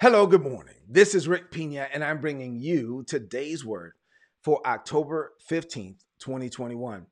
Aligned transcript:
Hello, 0.00 0.26
good 0.26 0.42
morning. 0.42 0.74
This 0.88 1.14
is 1.14 1.28
Rick 1.28 1.52
Pina, 1.52 1.86
and 1.94 2.02
I'm 2.02 2.20
bringing 2.20 2.56
you 2.56 3.04
today's 3.06 3.64
word 3.64 3.92
for 4.42 4.60
October 4.66 5.34
15th, 5.48 6.00
2021. 6.18 7.06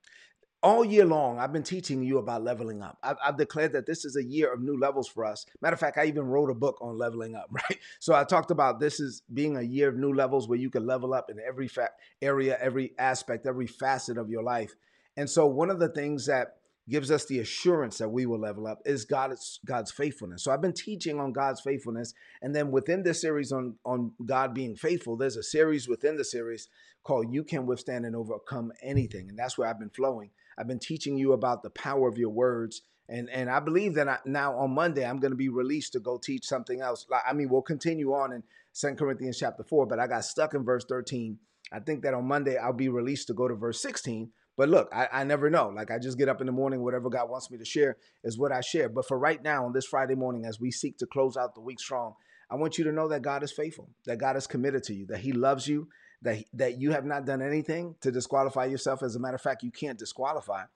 All 0.64 0.84
year 0.84 1.04
long, 1.04 1.38
I've 1.38 1.53
been 1.53 1.62
teaching 1.62 2.03
you 2.03 2.18
about 2.18 2.42
leveling 2.42 2.82
up. 2.82 2.98
I've, 3.00 3.16
I've, 3.24 3.37
declared 3.37 3.72
that 3.74 3.87
this 3.87 4.04
is 4.04 4.16
a 4.16 4.24
year 4.24 4.53
of 4.53 4.60
new 4.60 4.76
levels 4.76 5.06
for 5.06 5.24
us. 5.24 5.46
Matter 5.60 5.74
of 5.74 5.80
fact, 5.80 5.96
I 5.96 6.06
even 6.06 6.24
wrote 6.24 6.50
a 6.50 6.54
book 6.54 6.76
on 6.82 6.99
leveling 6.99 7.37
up, 7.37 7.46
right? 7.53 7.78
So 8.00 8.14
I 8.14 8.24
talked 8.24 8.50
about 8.50 8.81
this 8.81 9.01
as 9.01 9.22
being 9.33 9.56
a 9.56 9.62
year 9.62 9.88
of 9.88 9.96
new 9.96 10.12
levels 10.12 10.49
where 10.49 10.58
you 10.58 10.69
can 10.69 10.85
level 10.85 11.14
up 11.14 11.30
in 11.30 11.38
every 11.38 11.69
fa- 11.69 11.90
area, 12.21 12.58
every 12.60 12.94
aspect, 12.99 13.46
every 13.46 13.69
facet 13.69 14.19
of 14.19 14.28
your 14.28 14.42
life. 14.42 14.74
And 15.17 15.30
so, 15.30 15.46
one 15.46 15.71
of 15.71 15.78
the 15.78 15.88
things 15.88 16.27
that 16.27 16.56
gives 16.88 17.10
us 17.10 17.24
the 17.27 17.38
assurance 17.38 17.98
that 17.98 18.09
we 18.09 18.27
will 18.27 18.41
level 18.41 18.66
up 18.66 18.80
is 18.84 19.05
God's 19.05 19.60
God's 19.64 19.91
faithfulness. 19.91 20.42
So 20.45 20.51
I've 20.51 20.60
been 20.60 20.73
teaching 20.73 21.20
on 21.20 21.32
God's 21.32 21.60
faithfulness, 21.60 22.14
and 22.41 22.55
then 22.55 22.70
within 22.70 23.02
this 23.02 23.20
series 23.20 23.52
on 23.52 23.77
on 23.84 24.12
God 24.24 24.55
being 24.55 24.77
faithful, 24.77 25.16
there's 25.16 25.36
a 25.36 25.42
series 25.42 25.88
within 25.88 26.16
the 26.16 26.24
series 26.24 26.68
called 27.05 27.32
"You 27.32 27.45
Can 27.45 27.66
Withstand 27.66 28.05
and 28.05 28.16
Overcome 28.16 28.72
Anything," 28.82 29.28
and 29.28 29.38
that's 29.38 29.56
where 29.56 29.68
I've 29.68 29.78
been 29.78 29.91
flowing. 29.91 30.30
I've 30.58 30.68
been 30.68 30.78
teaching 30.78 31.16
you 31.16 31.32
about 31.32 31.62
the 31.62 31.70
power 31.70 32.08
of 32.08 32.18
your 32.18 32.30
words. 32.30 32.83
And, 33.08 33.28
and 33.30 33.50
I 33.50 33.60
believe 33.60 33.94
that 33.94 34.08
I, 34.08 34.19
now 34.24 34.56
on 34.56 34.70
Monday 34.70 35.05
I'm 35.05 35.19
going 35.19 35.33
to 35.33 35.36
be 35.36 35.48
released 35.48 35.92
to 35.94 36.00
go 36.00 36.19
teach 36.19 36.46
something 36.46 36.80
else. 36.80 37.05
I 37.27 37.33
mean, 37.33 37.48
we'll 37.50 37.60
continue 37.60 38.12
on 38.14 38.33
in 38.33 38.42
Second 38.72 38.96
Corinthians 38.96 39.38
chapter 39.38 39.64
4, 39.64 39.86
but 39.86 39.98
I 39.98 40.06
got 40.06 40.24
stuck 40.24 40.55
in 40.55 40.64
verse 40.64 40.84
13. 40.88 41.36
I 41.72 41.80
think 41.80 42.02
that 42.02 42.14
on 42.14 42.27
Monday 42.27 42.56
I'll 42.56 42.72
be 42.72 42.88
released 42.88 43.27
to 43.27 43.34
go 43.34 43.48
to 43.48 43.55
verse 43.55 43.83
16 43.83 44.30
but 44.62 44.68
look, 44.68 44.90
I, 44.94 45.08
I 45.10 45.24
never 45.24 45.50
know. 45.50 45.70
Like 45.74 45.90
I 45.90 45.98
just 45.98 46.16
get 46.16 46.28
up 46.28 46.40
in 46.40 46.46
the 46.46 46.52
morning, 46.52 46.84
whatever 46.84 47.10
God 47.10 47.28
wants 47.28 47.50
me 47.50 47.58
to 47.58 47.64
share 47.64 47.96
is 48.22 48.38
what 48.38 48.52
I 48.52 48.60
share. 48.60 48.88
But 48.88 49.08
for 49.08 49.18
right 49.18 49.42
now, 49.42 49.66
on 49.66 49.72
this 49.72 49.86
Friday 49.86 50.14
morning, 50.14 50.44
as 50.44 50.60
we 50.60 50.70
seek 50.70 50.98
to 50.98 51.06
close 51.06 51.36
out 51.36 51.56
the 51.56 51.60
week 51.60 51.80
strong, 51.80 52.14
I 52.48 52.54
want 52.54 52.78
you 52.78 52.84
to 52.84 52.92
know 52.92 53.08
that 53.08 53.22
God 53.22 53.42
is 53.42 53.50
faithful, 53.50 53.91
that 54.04 54.19
God 54.19 54.36
is 54.36 54.46
committed 54.46 54.84
to 54.84 54.94
you, 54.94 55.06
that 55.06 55.19
He 55.19 55.32
loves 55.32 55.66
you, 55.66 55.88
that 56.22 56.44
that 56.52 56.80
you 56.80 56.92
have 56.92 57.04
not 57.04 57.27
done 57.27 57.42
anything 57.42 57.96
to 58.02 58.12
disqualify 58.12 58.66
yourself. 58.66 59.02
As 59.02 59.16
a 59.16 59.19
matter 59.19 59.34
of 59.34 59.42
fact, 59.42 59.64
you 59.64 59.72
can't 59.72 59.98
disqualify 59.98 60.66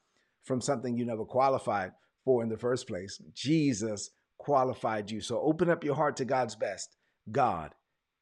from 0.43 0.61
something 0.61 0.97
you 0.97 1.07
never 1.07 1.25
qualified 1.25 1.93
for 2.25 2.43
in 2.43 2.49
the 2.49 2.59
first 2.59 2.89
place. 2.89 3.23
Jesus 3.35 4.11
qualified 4.37 5.13
you. 5.13 5.21
So 5.21 5.41
open 5.41 5.71
up 5.71 5.85
your 5.85 5.95
heart 5.95 6.17
to 6.17 6.25
God's 6.25 6.57
best. 6.57 6.97
God 7.31 7.73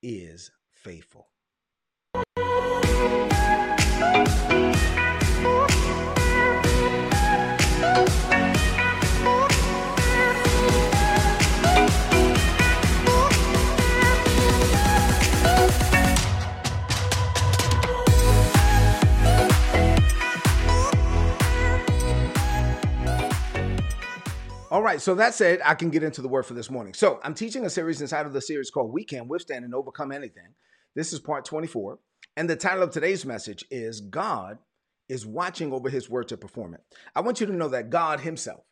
is 0.02 0.50
faithful. 0.74 1.28
Right, 24.84 25.00
so 25.00 25.14
that 25.14 25.34
said, 25.34 25.60
I 25.64 25.74
can 25.74 25.90
get 25.90 26.02
into 26.02 26.22
the 26.22 26.28
word 26.28 26.44
for 26.44 26.54
this 26.54 26.70
morning. 26.70 26.94
So 26.94 27.18
I'm 27.24 27.34
teaching 27.34 27.64
a 27.64 27.70
series 27.70 28.00
inside 28.00 28.27
of 28.27 28.32
the 28.32 28.40
series 28.40 28.70
called 28.70 28.92
We 28.92 29.04
Can 29.04 29.27
Withstand 29.28 29.64
and 29.64 29.74
Overcome 29.74 30.12
Anything. 30.12 30.54
This 30.94 31.12
is 31.12 31.18
part 31.18 31.44
24. 31.44 31.98
And 32.36 32.48
the 32.48 32.56
title 32.56 32.82
of 32.82 32.90
today's 32.90 33.24
message 33.24 33.64
is 33.70 34.00
God 34.00 34.58
is 35.08 35.27
watching 35.27 35.72
over 35.72 35.88
his 35.88 36.08
word 36.10 36.28
to 36.28 36.36
perform 36.36 36.74
it. 36.74 36.82
I 37.14 37.22
want 37.22 37.40
you 37.40 37.46
to 37.46 37.52
know 37.52 37.68
that 37.68 37.90
God 37.90 38.20
himself 38.20 38.64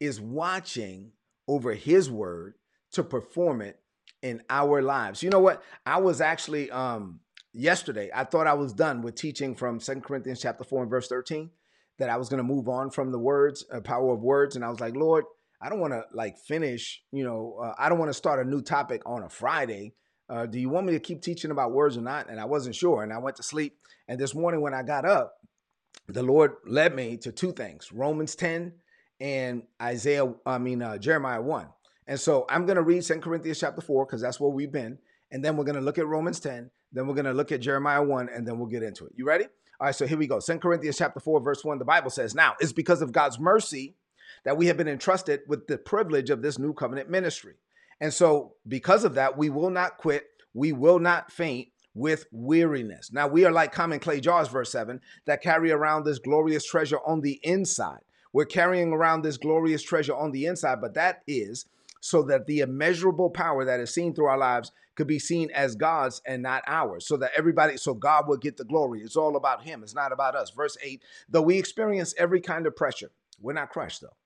is 0.00 0.20
watching 0.20 1.12
over 1.48 1.74
his 1.74 2.10
word 2.10 2.54
to 2.92 3.02
perform 3.02 3.62
it 3.62 3.80
in 4.22 4.42
our 4.48 4.80
lives. 4.80 5.22
You 5.22 5.30
know 5.30 5.40
what? 5.40 5.62
I 5.84 5.98
was 5.98 6.20
actually 6.20 6.70
um 6.70 7.20
yesterday, 7.52 8.10
I 8.14 8.24
thought 8.24 8.46
I 8.46 8.54
was 8.54 8.72
done 8.72 9.02
with 9.02 9.14
teaching 9.14 9.54
from 9.54 9.80
Second 9.80 10.02
Corinthians 10.02 10.40
chapter 10.40 10.64
4 10.64 10.82
and 10.82 10.90
verse 10.90 11.08
13 11.08 11.50
that 12.02 12.10
I 12.10 12.16
was 12.16 12.28
going 12.28 12.38
to 12.38 12.42
move 12.42 12.68
on 12.68 12.90
from 12.90 13.12
the 13.12 13.18
words, 13.18 13.64
uh, 13.72 13.80
power 13.80 14.12
of 14.12 14.22
words. 14.22 14.56
And 14.56 14.64
I 14.64 14.70
was 14.70 14.80
like, 14.80 14.96
Lord, 14.96 15.24
I 15.60 15.68
don't 15.68 15.78
want 15.78 15.92
to 15.92 16.02
like 16.12 16.36
finish, 16.36 17.00
you 17.12 17.22
know, 17.22 17.60
uh, 17.62 17.74
I 17.78 17.88
don't 17.88 18.00
want 18.00 18.08
to 18.08 18.14
start 18.14 18.44
a 18.44 18.50
new 18.50 18.60
topic 18.60 19.02
on 19.06 19.22
a 19.22 19.28
Friday. 19.28 19.94
Uh, 20.28 20.46
do 20.46 20.58
you 20.58 20.68
want 20.68 20.84
me 20.84 20.94
to 20.94 20.98
keep 20.98 21.22
teaching 21.22 21.52
about 21.52 21.70
words 21.70 21.96
or 21.96 22.00
not? 22.00 22.28
And 22.28 22.40
I 22.40 22.44
wasn't 22.46 22.74
sure. 22.74 23.04
And 23.04 23.12
I 23.12 23.18
went 23.18 23.36
to 23.36 23.44
sleep. 23.44 23.76
And 24.08 24.18
this 24.18 24.34
morning 24.34 24.62
when 24.62 24.74
I 24.74 24.82
got 24.82 25.04
up, 25.04 25.34
the 26.08 26.24
Lord 26.24 26.54
led 26.66 26.92
me 26.92 27.18
to 27.18 27.30
two 27.30 27.52
things 27.52 27.92
Romans 27.92 28.34
10 28.34 28.72
and 29.20 29.62
Isaiah, 29.80 30.34
I 30.44 30.58
mean, 30.58 30.82
uh, 30.82 30.98
Jeremiah 30.98 31.40
1. 31.40 31.68
And 32.08 32.18
so 32.18 32.46
I'm 32.50 32.66
going 32.66 32.78
to 32.78 32.82
read 32.82 33.04
Second 33.04 33.22
Corinthians 33.22 33.60
chapter 33.60 33.80
4 33.80 34.06
because 34.06 34.22
that's 34.22 34.40
where 34.40 34.50
we've 34.50 34.72
been. 34.72 34.98
And 35.30 35.44
then 35.44 35.56
we're 35.56 35.66
going 35.66 35.76
to 35.76 35.80
look 35.80 35.98
at 35.98 36.06
Romans 36.08 36.40
10. 36.40 36.68
Then 36.90 37.06
we're 37.06 37.14
going 37.14 37.26
to 37.26 37.32
look 37.32 37.52
at 37.52 37.60
Jeremiah 37.60 38.02
1 38.02 38.28
and 38.28 38.44
then 38.44 38.58
we'll 38.58 38.66
get 38.66 38.82
into 38.82 39.06
it. 39.06 39.12
You 39.14 39.24
ready? 39.24 39.46
All 39.82 39.86
right, 39.86 39.94
so 39.96 40.06
here 40.06 40.16
we 40.16 40.28
go. 40.28 40.38
Second 40.38 40.60
Corinthians 40.60 40.96
chapter 40.96 41.18
4, 41.18 41.40
verse 41.40 41.64
1, 41.64 41.80
the 41.80 41.84
Bible 41.84 42.08
says, 42.08 42.36
Now 42.36 42.54
it's 42.60 42.72
because 42.72 43.02
of 43.02 43.10
God's 43.10 43.40
mercy 43.40 43.96
that 44.44 44.56
we 44.56 44.68
have 44.68 44.76
been 44.76 44.86
entrusted 44.86 45.40
with 45.48 45.66
the 45.66 45.76
privilege 45.76 46.30
of 46.30 46.40
this 46.40 46.56
new 46.56 46.72
covenant 46.72 47.10
ministry. 47.10 47.54
And 48.00 48.14
so, 48.14 48.54
because 48.68 49.02
of 49.02 49.14
that, 49.14 49.36
we 49.36 49.50
will 49.50 49.70
not 49.70 49.96
quit, 49.96 50.22
we 50.54 50.70
will 50.72 51.00
not 51.00 51.32
faint 51.32 51.70
with 51.94 52.26
weariness. 52.30 53.10
Now, 53.12 53.26
we 53.26 53.44
are 53.44 53.50
like 53.50 53.72
common 53.72 53.98
clay 53.98 54.20
jars, 54.20 54.46
verse 54.46 54.70
7, 54.70 55.00
that 55.26 55.42
carry 55.42 55.72
around 55.72 56.04
this 56.04 56.20
glorious 56.20 56.64
treasure 56.64 57.00
on 57.04 57.20
the 57.20 57.40
inside. 57.42 58.02
We're 58.32 58.44
carrying 58.44 58.92
around 58.92 59.22
this 59.22 59.36
glorious 59.36 59.82
treasure 59.82 60.14
on 60.14 60.30
the 60.30 60.46
inside, 60.46 60.80
but 60.80 60.94
that 60.94 61.22
is 61.26 61.66
so 62.02 62.20
that 62.24 62.46
the 62.46 62.58
immeasurable 62.58 63.30
power 63.30 63.64
that 63.64 63.78
is 63.78 63.94
seen 63.94 64.12
through 64.12 64.26
our 64.26 64.36
lives 64.36 64.72
could 64.96 65.06
be 65.06 65.20
seen 65.20 65.50
as 65.52 65.76
God's 65.76 66.20
and 66.26 66.42
not 66.42 66.64
ours, 66.66 67.06
so 67.06 67.16
that 67.16 67.30
everybody, 67.36 67.76
so 67.76 67.94
God 67.94 68.26
will 68.26 68.36
get 68.36 68.56
the 68.56 68.64
glory. 68.64 69.00
It's 69.02 69.16
all 69.16 69.36
about 69.36 69.62
Him, 69.62 69.84
it's 69.84 69.94
not 69.94 70.12
about 70.12 70.34
us. 70.34 70.50
Verse 70.50 70.76
8 70.82 71.00
though 71.28 71.42
we 71.42 71.58
experience 71.58 72.12
every 72.18 72.40
kind 72.40 72.66
of 72.66 72.74
pressure, 72.74 73.12
we're 73.40 73.52
not 73.52 73.70
crushed 73.70 74.00
though. 74.00 74.16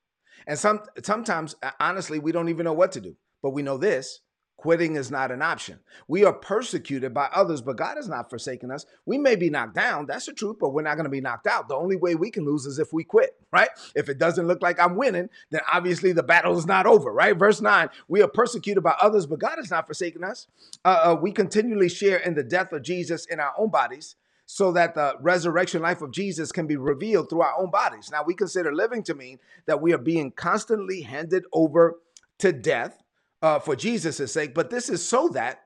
And 0.47 0.59
some 0.59 0.81
sometimes, 1.05 1.55
uh, 1.63 1.73
honestly, 1.79 2.19
we 2.19 2.33
don't 2.33 2.49
even 2.49 2.65
know 2.65 2.73
what 2.73 2.93
to 2.93 3.01
do, 3.01 3.15
but 3.43 3.51
we 3.51 3.63
know 3.63 3.77
this 3.77 4.21
Quitting 4.57 4.97
is 4.97 5.11
not 5.11 5.31
an 5.31 5.43
option. 5.43 5.79
We 6.09 6.25
are 6.25 6.33
persecuted 6.33 7.13
by 7.13 7.29
others, 7.35 7.61
but 7.61 7.77
God 7.77 7.97
has 7.97 8.09
not 8.09 8.31
forsaken 8.31 8.71
us. 8.71 8.87
We 9.05 9.19
may 9.19 9.37
be 9.37 9.51
knocked 9.51 9.75
down, 9.75 10.07
that's 10.07 10.25
the 10.25 10.33
truth, 10.33 10.57
but 10.59 10.71
we're 10.71 10.83
not 10.83 10.95
going 10.95 11.05
to 11.05 11.11
be 11.11 11.21
knocked 11.21 11.47
out. 11.47 11.69
The 11.69 11.75
only 11.75 11.97
way 11.97 12.15
we 12.15 12.31
can 12.31 12.47
lose 12.47 12.65
is 12.65 12.79
if 12.79 12.91
we 12.91 13.05
quit, 13.05 13.37
right? 13.53 13.69
If 13.95 14.09
it 14.09 14.19
doesn't 14.19 14.47
look 14.47 14.63
like 14.63 14.81
I'm 14.81 14.97
winning, 14.97 15.29
then 15.51 15.61
obviously 15.71 16.13
the 16.13 16.23
battle 16.23 16.57
is 16.57 16.67
not 16.67 16.87
over, 16.87 17.13
right? 17.13 17.37
Verse 17.37 17.61
9 17.61 17.91
We 18.09 18.23
are 18.23 18.29
persecuted 18.29 18.83
by 18.83 18.95
others, 19.01 19.27
but 19.27 19.41
God 19.41 19.57
has 19.57 19.71
not 19.71 19.87
forsaken 19.87 20.25
us. 20.25 20.47
Uh, 20.85 20.89
uh, 20.89 21.17
we 21.21 21.33
continually 21.33 21.91
share 21.91 22.19
in 22.19 22.35
the 22.35 22.43
death 22.43 22.73
of 22.73 22.83
Jesus 22.83 23.27
in 23.27 23.41
our 23.41 23.53
own 23.59 23.69
bodies 23.69 24.17
so 24.47 24.73
that 24.73 24.95
the 24.95 25.17
resurrection 25.21 25.83
life 25.83 26.01
of 26.01 26.13
Jesus 26.13 26.51
can 26.51 26.67
be 26.67 26.77
revealed 26.77 27.29
through 27.29 27.43
our 27.43 27.59
own 27.59 27.71
bodies. 27.71 28.11
Now, 28.11 28.23
we 28.25 28.35
consider 28.35 28.75
living 28.75 29.03
to 29.03 29.15
mean 29.15 29.39
that 29.67 29.83
we 29.83 29.93
are 29.93 29.99
being 29.99 30.31
constantly 30.31 31.03
handed 31.03 31.45
over 31.53 31.97
to 32.39 32.53
death 32.53 33.03
uh, 33.43 33.59
for 33.59 33.77
Jesus' 33.77 34.33
sake, 34.33 34.55
but 34.55 34.71
this 34.71 34.89
is 34.89 35.07
so 35.07 35.29
that 35.29 35.61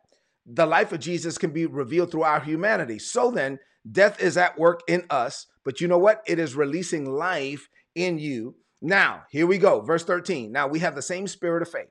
the 0.47 0.67
life 0.67 0.93
of 0.93 1.01
Jesus 1.01 1.39
can 1.39 1.51
be 1.51 1.67
revealed 1.67 2.11
through 2.11 2.23
our 2.23 2.41
humanity. 2.41 2.99
So 2.99 3.31
then, 3.31 3.59
death 3.91 4.21
is 4.21 4.37
at 4.37 4.59
work 4.59 4.81
in 4.89 5.05
us, 5.11 5.47
but 5.65 5.81
you 5.81 5.89
know 5.89 5.99
what? 5.99 6.23
It 6.27 6.39
is 6.39 6.55
releasing 6.55 7.11
life 7.11 7.69
in 7.95 8.19
you. 8.19 8.57
Now, 8.83 9.25
here 9.31 9.47
we 9.47 9.59
go. 9.59 9.81
Verse 9.81 10.05
13. 10.05 10.51
Now, 10.53 10.67
we 10.67 10.81
have 10.81 10.95
the 10.95 11.03
same 11.03 11.27
spirit 11.27 11.63
of 11.63 11.71
faith 11.71 11.91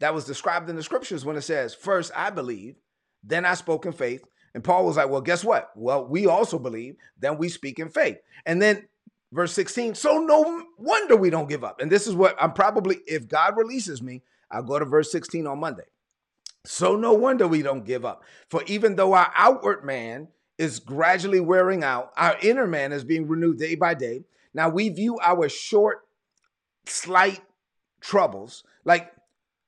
that 0.00 0.14
was 0.14 0.24
described 0.24 0.68
in 0.68 0.76
the 0.76 0.82
scriptures 0.82 1.24
when 1.24 1.36
it 1.36 1.42
says, 1.42 1.74
First 1.74 2.12
I 2.14 2.30
believe, 2.30 2.76
then 3.22 3.44
I 3.44 3.54
spoke 3.54 3.86
in 3.86 3.92
faith. 3.92 4.24
And 4.54 4.64
Paul 4.64 4.86
was 4.86 4.96
like, 4.96 5.10
Well, 5.10 5.20
guess 5.20 5.44
what? 5.44 5.70
Well, 5.76 6.06
we 6.06 6.26
also 6.26 6.58
believe, 6.58 6.96
then 7.18 7.38
we 7.38 7.48
speak 7.48 7.78
in 7.78 7.88
faith. 7.90 8.18
And 8.44 8.60
then 8.60 8.88
verse 9.32 9.52
16, 9.52 9.94
so 9.94 10.18
no 10.18 10.64
wonder 10.78 11.16
we 11.16 11.30
don't 11.30 11.48
give 11.48 11.64
up. 11.64 11.80
And 11.80 11.90
this 11.90 12.06
is 12.06 12.14
what 12.14 12.36
I'm 12.40 12.52
probably, 12.52 12.98
if 13.06 13.28
God 13.28 13.56
releases 13.56 14.02
me, 14.02 14.22
I'll 14.56 14.62
go 14.62 14.78
to 14.78 14.84
verse 14.84 15.12
16 15.12 15.46
on 15.46 15.60
Monday. 15.60 15.84
So 16.64 16.96
no 16.96 17.12
wonder 17.12 17.46
we 17.46 17.62
don't 17.62 17.84
give 17.84 18.04
up. 18.04 18.24
For 18.50 18.62
even 18.66 18.96
though 18.96 19.12
our 19.12 19.30
outward 19.36 19.84
man 19.84 20.28
is 20.58 20.80
gradually 20.80 21.40
wearing 21.40 21.84
out, 21.84 22.12
our 22.16 22.36
inner 22.42 22.66
man 22.66 22.92
is 22.92 23.04
being 23.04 23.28
renewed 23.28 23.58
day 23.58 23.74
by 23.74 23.94
day. 23.94 24.24
Now 24.54 24.68
we 24.68 24.88
view 24.88 25.18
our 25.22 25.48
short, 25.48 25.98
slight 26.86 27.40
troubles, 28.00 28.64
like 28.84 29.12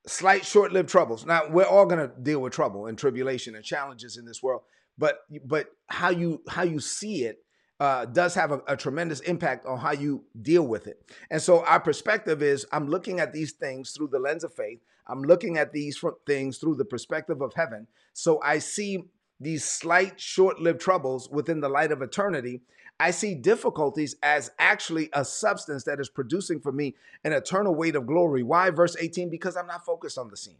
slight, 0.07 0.45
short 0.45 0.73
lived 0.73 0.89
troubles. 0.89 1.25
Now 1.25 1.43
we're 1.49 1.65
all 1.65 1.85
going 1.85 2.05
to 2.05 2.13
deal 2.21 2.41
with 2.41 2.53
trouble 2.53 2.87
and 2.87 2.97
tribulation 2.97 3.55
and 3.55 3.63
challenges 3.63 4.17
in 4.17 4.25
this 4.25 4.41
world. 4.41 4.63
But 4.97 5.19
but 5.45 5.67
how 5.87 6.09
you 6.09 6.41
how 6.49 6.63
you 6.63 6.79
see 6.79 7.23
it 7.23 7.37
uh, 7.79 8.05
does 8.05 8.33
have 8.35 8.51
a, 8.51 8.61
a, 8.67 8.75
tremendous 8.75 9.21
impact 9.21 9.65
on 9.65 9.79
how 9.79 9.91
you 9.91 10.23
deal 10.41 10.67
with 10.67 10.85
it. 10.85 11.01
And 11.31 11.41
so 11.41 11.63
our 11.63 11.79
perspective 11.79 12.43
is 12.43 12.65
I'm 12.71 12.89
looking 12.89 13.19
at 13.19 13.31
these 13.31 13.53
things 13.53 13.91
through 13.91 14.09
the 14.09 14.19
lens 14.19 14.43
of 14.43 14.53
faith. 14.53 14.79
I'm 15.07 15.23
looking 15.23 15.57
at 15.57 15.71
these 15.71 16.03
things 16.27 16.57
through 16.57 16.75
the 16.75 16.85
perspective 16.85 17.41
of 17.41 17.53
heaven. 17.55 17.87
So 18.13 18.41
I 18.43 18.59
see 18.59 19.05
these 19.39 19.63
slight, 19.63 20.19
short 20.19 20.59
lived 20.59 20.81
troubles 20.81 21.29
within 21.29 21.61
the 21.61 21.69
light 21.69 21.91
of 21.91 22.01
eternity. 22.01 22.61
I 22.99 23.11
see 23.11 23.33
difficulties 23.33 24.17
as 24.21 24.51
actually 24.59 25.09
a 25.13 25.23
substance 25.23 25.85
that 25.85 26.01
is 26.01 26.09
producing 26.09 26.59
for 26.59 26.73
me 26.73 26.95
an 27.23 27.31
eternal 27.31 27.73
weight 27.73 27.95
of 27.95 28.05
glory. 28.05 28.43
Why? 28.43 28.69
Verse 28.71 28.97
18, 28.99 29.29
because 29.29 29.55
I'm 29.55 29.67
not 29.67 29.85
focused 29.85 30.17
on 30.17 30.29
the 30.29 30.35
seen. 30.35 30.57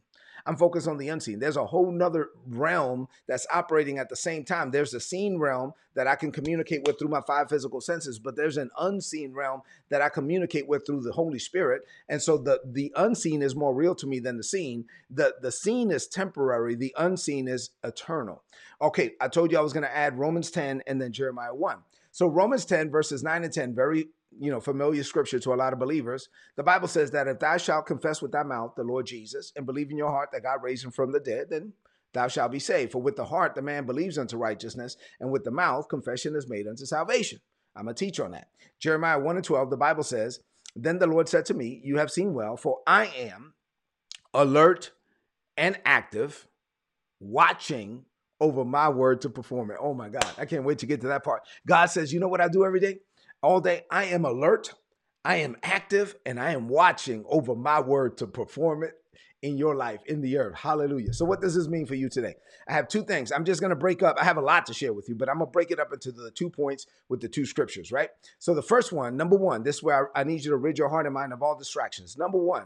I'm 0.49 0.57
focused 0.57 0.87
on 0.87 0.97
the 0.97 1.09
unseen. 1.09 1.37
There's 1.37 1.57
a 1.57 1.65
whole 1.67 1.91
nother 1.91 2.29
realm 2.47 3.07
that's 3.27 3.45
operating 3.53 3.99
at 3.99 4.09
the 4.09 4.15
same 4.15 4.43
time. 4.43 4.71
There's 4.71 4.95
a 4.95 4.99
seen 4.99 5.37
realm 5.37 5.73
that 5.93 6.07
I 6.07 6.15
can 6.15 6.31
communicate 6.31 6.87
with 6.87 6.97
through 6.97 7.09
my 7.09 7.21
five 7.21 7.49
physical 7.49 7.79
senses, 7.79 8.17
but 8.17 8.35
there's 8.35 8.57
an 8.57 8.71
unseen 8.79 9.33
realm 9.33 9.61
that 9.89 10.01
I 10.01 10.09
communicate 10.09 10.67
with 10.67 10.87
through 10.87 11.01
the 11.01 11.11
Holy 11.11 11.37
Spirit. 11.37 11.83
And 12.09 12.19
so 12.19 12.35
the 12.39 12.61
the 12.65 12.91
unseen 12.95 13.43
is 13.43 13.55
more 13.55 13.75
real 13.75 13.93
to 13.93 14.07
me 14.07 14.17
than 14.17 14.37
the 14.37 14.43
seen. 14.43 14.85
The 15.11 15.35
the 15.39 15.51
seen 15.51 15.91
is 15.91 16.07
temporary, 16.07 16.73
the 16.73 16.95
unseen 16.97 17.47
is 17.47 17.69
eternal. 17.83 18.41
Okay, 18.81 19.11
I 19.21 19.27
told 19.27 19.51
you 19.51 19.59
I 19.59 19.61
was 19.61 19.73
going 19.73 19.83
to 19.83 19.95
add 19.95 20.17
Romans 20.17 20.49
10 20.49 20.81
and 20.87 20.99
then 20.99 21.11
Jeremiah 21.11 21.53
1. 21.53 21.77
So 22.11 22.25
Romans 22.25 22.65
10 22.65 22.89
verses 22.89 23.21
9 23.21 23.43
and 23.43 23.53
10 23.53 23.75
very 23.75 24.07
you 24.37 24.51
know, 24.51 24.59
familiar 24.59 25.03
scripture 25.03 25.39
to 25.39 25.53
a 25.53 25.55
lot 25.55 25.73
of 25.73 25.79
believers. 25.79 26.29
The 26.55 26.63
Bible 26.63 26.87
says 26.87 27.11
that 27.11 27.27
if 27.27 27.39
thou 27.39 27.57
shalt 27.57 27.85
confess 27.85 28.21
with 28.21 28.31
thy 28.31 28.43
mouth 28.43 28.73
the 28.75 28.83
Lord 28.83 29.05
Jesus 29.05 29.51
and 29.55 29.65
believe 29.65 29.89
in 29.91 29.97
your 29.97 30.11
heart 30.11 30.29
that 30.33 30.43
God 30.43 30.61
raised 30.61 30.85
him 30.85 30.91
from 30.91 31.11
the 31.11 31.19
dead, 31.19 31.47
then 31.49 31.73
thou 32.13 32.27
shalt 32.27 32.51
be 32.51 32.59
saved. 32.59 32.91
For 32.91 33.01
with 33.01 33.15
the 33.15 33.25
heart 33.25 33.55
the 33.55 33.61
man 33.61 33.85
believes 33.85 34.17
unto 34.17 34.37
righteousness, 34.37 34.97
and 35.19 35.31
with 35.31 35.43
the 35.43 35.51
mouth 35.51 35.89
confession 35.89 36.35
is 36.35 36.49
made 36.49 36.67
unto 36.67 36.85
salvation. 36.85 37.39
I'm 37.75 37.87
a 37.87 37.93
teacher 37.93 38.25
on 38.25 38.31
that. 38.31 38.49
Jeremiah 38.79 39.19
1 39.19 39.35
and 39.37 39.45
12, 39.45 39.69
the 39.69 39.77
Bible 39.77 40.03
says, 40.03 40.39
Then 40.75 40.99
the 40.99 41.07
Lord 41.07 41.29
said 41.29 41.45
to 41.45 41.53
me, 41.53 41.81
You 41.83 41.97
have 41.97 42.11
seen 42.11 42.33
well, 42.33 42.57
for 42.57 42.79
I 42.85 43.07
am 43.07 43.53
alert 44.33 44.91
and 45.57 45.79
active, 45.85 46.47
watching 47.19 48.05
over 48.39 48.63
my 48.63 48.89
word 48.89 49.21
to 49.21 49.29
perform 49.29 49.71
it. 49.71 49.77
Oh 49.79 49.93
my 49.93 50.09
God, 50.09 50.25
I 50.37 50.45
can't 50.45 50.63
wait 50.63 50.79
to 50.79 50.85
get 50.85 51.01
to 51.01 51.07
that 51.07 51.23
part. 51.23 51.41
God 51.67 51.87
says, 51.87 52.13
You 52.13 52.19
know 52.19 52.27
what 52.27 52.41
I 52.41 52.47
do 52.47 52.65
every 52.65 52.79
day? 52.79 52.99
All 53.41 53.62
day. 53.62 53.86
I 53.89 54.06
am 54.06 54.25
alert, 54.25 54.74
I 55.24 55.38
am 55.38 55.57
active, 55.63 56.15
and 56.25 56.39
I 56.39 56.51
am 56.51 56.68
watching 56.68 57.25
over 57.27 57.56
my 57.56 57.80
word 57.80 58.18
to 58.18 58.27
perform 58.27 58.83
it 58.83 58.94
in 59.41 59.57
your 59.57 59.75
life, 59.75 60.01
in 60.06 60.21
the 60.21 60.38
earth. 60.38 60.56
Hallelujah. 60.56 61.13
So, 61.13 61.25
what 61.25 61.41
does 61.41 61.56
this 61.56 61.68
mean 61.68 61.86
for 61.86 61.95
you 61.95 62.09
today? 62.09 62.36
I 62.68 62.74
have 62.74 62.88
two 62.88 63.03
things. 63.03 63.31
I'm 63.31 63.45
just 63.45 63.62
going 63.62 63.69
to 63.69 63.75
break 63.75 64.03
up. 64.03 64.18
I 64.19 64.25
have 64.25 64.38
a 64.38 64.41
lot 64.41 64.65
to 64.65 64.74
share 64.74 64.94
with 64.94 65.07
you, 65.07 65.15
but 65.15 65.30
I'm 65.30 65.38
going 65.38 65.47
to 65.47 65.51
break 65.51 65.71
it 65.71 65.80
up 65.80 65.94
into 65.94 66.12
the 66.12 66.31
two 66.31 66.50
points 66.50 66.86
with 67.07 67.21
the 67.21 67.30
two 67.30 67.45
scriptures, 67.45 67.91
right? 67.91 68.09
So, 68.39 68.53
the 68.53 68.62
first 68.62 68.91
one, 68.91 69.15
number 69.15 69.38
one, 69.38 69.63
this 69.63 69.77
is 69.77 69.83
where 69.83 70.15
I 70.18 70.24
need 70.24 70.44
you 70.44 70.51
to 70.51 70.57
rid 70.57 70.77
your 70.77 70.89
heart 70.89 71.06
and 71.06 71.13
mind 71.13 71.33
of 71.33 71.42
all 71.42 71.57
distractions. 71.57 72.18
Number 72.18 72.38
one, 72.38 72.65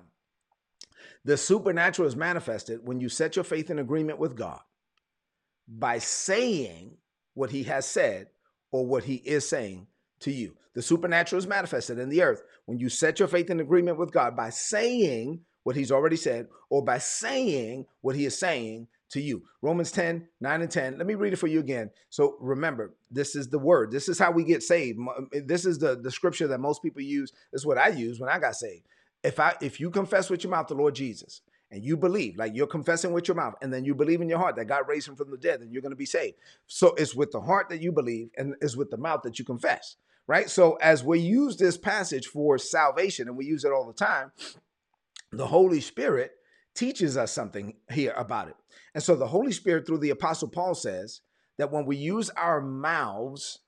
the 1.24 1.38
supernatural 1.38 2.08
is 2.08 2.16
manifested 2.16 2.80
when 2.84 3.00
you 3.00 3.10
set 3.10 3.36
your 3.36 3.46
faith 3.46 3.70
in 3.70 3.80
agreement 3.80 4.20
with 4.20 4.36
God 4.36 4.62
by 5.68 6.00
saying 6.00 6.98
what 7.36 7.52
He 7.52 7.64
has 7.64 7.86
said 7.86 8.28
or 8.72 8.86
what 8.86 9.04
He 9.04 9.16
is 9.16 9.48
saying 9.48 9.88
to 10.24 10.32
you. 10.32 10.56
The 10.74 10.82
supernatural 10.82 11.38
is 11.38 11.48
manifested 11.48 12.00
in 12.00 12.10
the 12.10 12.22
earth 12.22 12.44
when 12.66 12.80
you 12.80 12.90
set 12.90 13.20
your 13.20 13.28
faith 13.28 13.50
in 13.50 13.60
agreement 13.60 13.98
with 13.98 14.12
God 14.12 14.36
by 14.36 14.50
saying 14.50 15.42
what 15.64 15.76
he's 15.76 15.92
already 15.92 16.16
said 16.16 16.48
or 16.70 16.84
by 16.84 16.98
saying 16.98 17.86
what 18.02 18.16
he 18.16 18.26
is 18.26 18.38
saying 18.38 18.88
to 19.12 19.22
you. 19.22 19.44
Romans 19.62 19.92
10, 19.92 20.28
9 20.42 20.62
and 20.62 20.72
10. 20.72 20.98
Let 20.98 21.06
me 21.06 21.14
read 21.14 21.34
it 21.34 21.38
for 21.38 21.48
you 21.48 21.60
again. 21.60 21.92
So 22.10 22.36
remember, 22.40 22.96
this 23.12 23.36
is 23.36 23.48
the 23.48 23.60
word. 23.60 23.92
This 23.92 24.10
is 24.10 24.18
how 24.18 24.32
we 24.32 24.44
get 24.44 24.64
saved. 24.64 25.00
This 25.46 25.66
is 25.66 25.78
the, 25.78 25.96
the 25.96 26.12
scripture 26.12 26.48
that 26.48 26.60
most 26.60 26.82
people 26.82 27.02
use. 27.02 27.32
This 27.52 27.62
is 27.62 27.66
what 27.66 27.78
I 27.78 27.90
use 27.90 28.20
when 28.20 28.30
I 28.30 28.40
got 28.40 28.56
saved. 28.56 28.86
If 29.24 29.40
I 29.40 29.56
if 29.62 29.80
you 29.80 29.90
confess 29.90 30.30
with 30.30 30.44
your 30.44 30.52
mouth 30.52 30.68
the 30.68 30.74
Lord 30.74 30.96
Jesus 30.96 31.42
and 31.72 31.84
you 31.84 31.96
believe, 31.96 32.36
like 32.36 32.54
you're 32.56 32.68
confessing 32.68 33.14
with 33.14 33.28
your 33.28 33.36
mouth, 33.36 33.54
and 33.62 33.74
then 33.74 33.86
you 33.86 33.96
believe 33.96 34.20
in 34.20 34.28
your 34.28 34.40
heart 34.40 34.56
that 34.58 34.66
God 34.66 34.84
raised 34.88 35.08
him 35.08 35.16
from 35.16 35.32
the 35.32 35.38
dead, 35.38 35.62
then 35.62 35.72
you're 35.72 35.82
going 35.82 35.92
to 35.92 35.96
be 35.96 36.06
saved. 36.06 36.36
So 36.68 36.94
it's 36.96 37.16
with 37.16 37.32
the 37.32 37.40
heart 37.40 37.70
that 37.70 37.82
you 37.82 37.92
believe, 37.92 38.32
and 38.38 38.56
it's 38.62 38.76
with 38.76 38.90
the 38.90 38.98
mouth 38.98 39.22
that 39.24 39.40
you 39.40 39.46
confess 39.46 39.96
right? 40.28 40.50
So 40.50 40.74
as 40.76 41.04
we 41.04 41.20
use 41.20 41.58
this 41.58 41.78
passage 41.78 42.28
for 42.28 42.58
salvation, 42.58 43.28
and 43.28 43.38
we 43.38 43.46
use 43.46 43.66
it 43.66 43.72
all 43.72 43.88
the 43.88 43.94
time, 43.94 44.32
the 45.32 45.48
Holy 45.48 45.82
Spirit 45.82 46.32
teaches 46.76 47.18
us 47.18 47.32
something 47.32 47.76
here 47.92 48.14
about 48.18 48.48
it. 48.48 48.56
And 48.94 49.04
so 49.04 49.16
the 49.16 49.28
Holy 49.28 49.52
Spirit, 49.52 49.86
through 49.86 50.00
the 50.00 50.12
Apostle 50.12 50.48
Paul, 50.48 50.76
says 50.76 51.22
that 51.58 51.72
when 51.72 51.86
we 51.86 51.98
use 51.98 52.30
our 52.32 52.62
mouths 52.62 53.60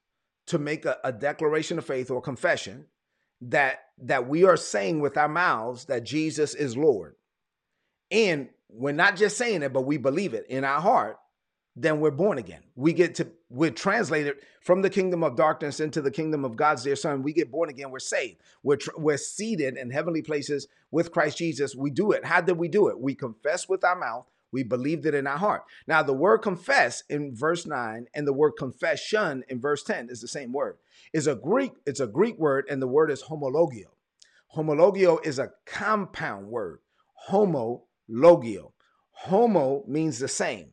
to 0.48 0.60
make 0.60 0.86
a, 0.86 0.98
a 1.04 1.12
declaration 1.12 1.78
of 1.78 1.86
faith 1.86 2.12
or 2.12 2.22
confession, 2.22 2.86
that 3.42 3.80
that 3.98 4.28
we 4.28 4.44
are 4.44 4.58
saying 4.58 5.00
with 5.00 5.18
our 5.18 5.28
mouths 5.28 5.86
that 5.86 6.04
Jesus 6.04 6.54
is 6.54 6.78
Lord. 6.78 7.16
And 8.12 8.50
we're 8.69 8.92
not 8.92 9.16
just 9.16 9.38
saying 9.38 9.63
it, 9.63 9.74
but 9.74 9.84
we 9.84 9.98
believe 9.98 10.34
it 10.34 10.46
in 10.50 10.63
our 10.63 10.81
heart 10.81 11.18
then 11.75 12.00
we're 12.00 12.12
born 12.12 12.38
again. 12.38 12.63
We 12.75 12.94
get 12.94 13.16
to 13.16 13.27
we're 13.50 13.72
translated 13.72 14.38
from 14.62 14.81
the 14.81 14.89
kingdom 14.89 15.24
of 15.24 15.36
darkness 15.36 15.80
into 15.80 16.01
the 16.01 16.12
kingdom 16.12 16.45
of 16.45 16.56
God's 16.56 16.83
dear 16.83 16.95
Son. 16.95 17.22
We 17.22 17.33
get 17.33 17.51
born 17.51 17.69
again. 17.69 17.92
We're 17.92 18.00
saved. 18.00 18.42
We're 18.63 18.77
tr- 18.77 18.98
we're 18.98 19.18
seated 19.18 19.77
in 19.77 19.92
heavenly 19.92 20.22
places 20.22 20.68
with 20.92 21.12
Christ 21.12 21.38
Jesus. 21.38 21.75
We 21.75 21.89
do 21.89 22.12
it. 22.12 22.25
How 22.25 22.42
did 22.42 22.57
we 22.57 22.69
do 22.69 22.88
it? 22.88 23.00
We 23.00 23.13
confess 23.13 23.68
with 23.68 23.83
our 23.83 23.95
mouth. 23.95 24.25
We 24.51 24.63
believed 24.63 25.06
it 25.06 25.13
in 25.13 25.27
our 25.27 25.38
heart. 25.38 25.63
Now, 25.86 26.01
the 26.01 26.13
word 26.13 26.38
confess 26.38 27.04
in 27.10 27.36
verse 27.36 27.66
9 27.66 28.07
and 28.13 28.25
the 28.25 28.31
word 28.31 28.54
confession 28.57 29.44
in 29.50 29.60
verse 29.60 29.83
10 29.83 30.07
is 30.10 30.22
the 30.22 30.30
same 30.30 30.54
word. 30.54 30.77
Is 31.12 31.27
a 31.27 31.36
Greek, 31.36 31.74
it's 31.86 32.00
a 32.00 32.07
Greek 32.07 32.39
word, 32.39 32.66
and 32.69 32.81
the 32.81 32.88
word 32.88 33.12
is 33.12 33.24
homologio. 33.24 33.88
Homologio 34.56 35.25
is 35.25 35.39
a 35.39 35.51
compound 35.66 36.48
word. 36.48 36.80
Homologio. 37.30 38.72
Homo 39.12 39.83
means 39.88 40.19
the 40.19 40.30
same. 40.30 40.72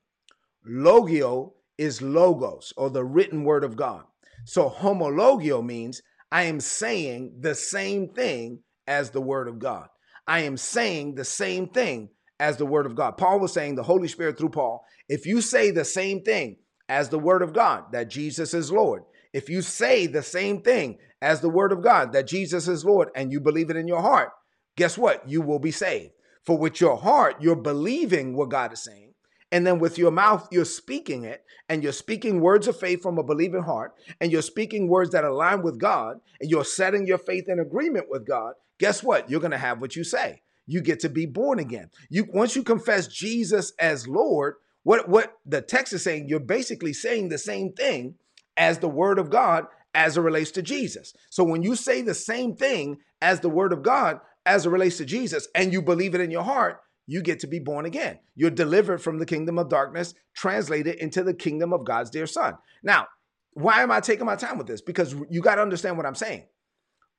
Logio 0.69 1.53
is 1.79 2.01
logos 2.01 2.73
or 2.77 2.91
the 2.91 3.05
written 3.05 3.45
word 3.45 3.65
of 3.65 3.77
God. 3.77 4.05
So 4.45 4.71
homologio 4.71 5.65
means 5.65 6.03
I 6.31 6.45
am 6.45 6.61
saying 6.61 7.37
the 7.41 7.55
same 7.55 8.09
thing 8.09 8.61
as 8.87 9.11
the 9.11 9.21
word 9.21 9.49
of 9.49 9.59
God. 9.59 9.89
I 10.27 10.41
am 10.41 10.57
saying 10.57 11.15
the 11.15 11.25
same 11.25 11.69
thing 11.69 12.11
as 12.39 12.57
the 12.57 12.67
word 12.67 12.87
of 12.87 12.95
God. 12.95 13.17
Paul 13.17 13.41
was 13.41 13.53
saying, 13.53 13.75
the 13.75 13.83
Holy 13.83 14.09
Spirit 14.09 14.39
through 14.39 14.51
Paul, 14.51 14.85
if 15.09 15.27
you 15.27 15.41
say 15.41 15.71
the 15.71 15.85
same 15.85 16.23
thing 16.23 16.57
as 16.89 17.09
the 17.09 17.19
word 17.19 17.43
of 17.43 17.53
God, 17.53 17.93
that 17.93 18.11
Jesus 18.11 18.55
is 18.55 18.71
Lord, 18.71 19.03
if 19.33 19.49
you 19.49 19.63
say 19.63 20.07
the 20.07 20.23
same 20.23 20.63
thing 20.63 20.99
as 21.21 21.41
the 21.41 21.49
word 21.49 21.73
of 21.73 21.83
God, 21.83 22.13
that 22.13 22.27
Jesus 22.27 22.69
is 22.69 22.85
Lord, 22.85 23.09
and 23.15 23.33
you 23.33 23.41
believe 23.41 23.71
it 23.71 23.77
in 23.77 23.89
your 23.89 24.03
heart, 24.03 24.31
guess 24.77 24.99
what? 24.99 25.29
You 25.29 25.41
will 25.41 25.59
be 25.59 25.71
saved. 25.71 26.13
For 26.45 26.59
with 26.59 26.81
your 26.81 26.97
heart, 26.97 27.37
you're 27.41 27.57
believing 27.57 28.37
what 28.37 28.51
God 28.51 28.73
is 28.73 28.83
saying 28.83 29.12
and 29.53 29.67
then 29.67 29.79
with 29.79 29.99
your 29.99 30.11
mouth, 30.11 30.49
you're 30.51 30.65
speaking 30.65 31.25
it, 31.25 31.45
and 31.69 31.83
you're 31.83 31.93
speaking 31.93 32.41
words 32.41 32.67
of 32.67 32.81
faith 32.81 33.03
from 33.03 33.19
a 33.19 33.23
believing 33.23 33.63
heart, 33.63 33.93
and 34.21 34.33
you're 34.33 34.43
speaking 34.43 34.89
words 34.89 35.11
that 35.11 35.25
align 35.25 35.63
with 35.63 35.79
God, 35.79 36.21
and 36.41 36.51
you're 36.51 36.65
setting 36.65 37.07
your 37.07 37.19
faith 37.19 37.49
in 37.49 37.61
agreement 37.61 38.07
with 38.09 38.27
God. 38.27 38.55
Guess 38.79 39.03
what? 39.03 39.31
You're 39.31 39.41
going 39.41 39.53
to 39.53 39.59
have 39.59 39.81
what 39.81 39.95
you 39.95 40.03
say. 40.03 40.43
You 40.67 40.81
get 40.81 41.01
to 41.01 41.09
be 41.09 41.27
born 41.27 41.59
again. 41.59 41.91
You 42.09 42.27
once 42.33 42.57
you 42.57 42.63
confess 42.63 43.07
Jesus 43.07 43.73
as 43.79 44.09
Lord, 44.09 44.55
what 44.85 45.09
what 45.09 45.35
the 45.45 45.61
text 45.61 45.93
is 45.93 46.03
saying, 46.03 46.29
you're 46.29 46.41
basically 46.41 46.93
saying 46.93 47.29
the 47.29 47.39
same 47.39 47.73
thing 47.73 48.15
as 48.57 48.79
the 48.79 48.89
word 48.89 49.19
of 49.19 49.29
God 49.29 49.67
as 49.95 50.17
it 50.17 50.23
relates 50.23 50.51
to 50.53 50.63
Jesus. 50.63 51.13
So 51.31 51.45
when 51.45 51.63
you 51.63 51.77
say 51.77 52.01
the 52.01 52.15
same 52.15 52.55
thing 52.55 52.99
as 53.21 53.41
the 53.41 53.51
word 53.51 53.73
of 53.73 53.83
God 53.83 54.21
as 54.47 54.67
it 54.67 54.71
relates 54.71 54.97
to 54.97 55.05
Jesus 55.05 55.49
and 55.55 55.73
you 55.73 55.83
believe 55.83 56.15
it 56.15 56.21
in 56.21 56.31
your 56.31 56.43
heart, 56.43 56.81
you 57.07 57.23
get 57.23 57.41
to 57.41 57.47
be 57.47 57.59
born 57.59 57.87
again. 57.87 58.19
You're 58.35 58.51
delivered 58.51 58.99
from 59.03 59.19
the 59.19 59.27
kingdom 59.27 59.59
of 59.59 59.69
darkness, 59.69 60.15
translated 60.35 60.97
into 60.97 61.23
the 61.23 61.35
kingdom 61.35 61.73
of 61.73 61.85
God's 61.85 62.11
dear 62.11 62.27
son. 62.27 62.57
Now, 62.83 63.09
why 63.55 63.83
am 63.83 63.91
I 63.91 64.01
taking 64.01 64.27
my 64.27 64.37
time 64.37 64.59
with 64.59 64.67
this? 64.67 64.81
Because 64.81 65.15
you 65.31 65.41
got 65.41 65.57
to 65.57 65.63
understand 65.63 65.97
what 65.97 66.07
I'm 66.07 66.15
saying. 66.15 66.47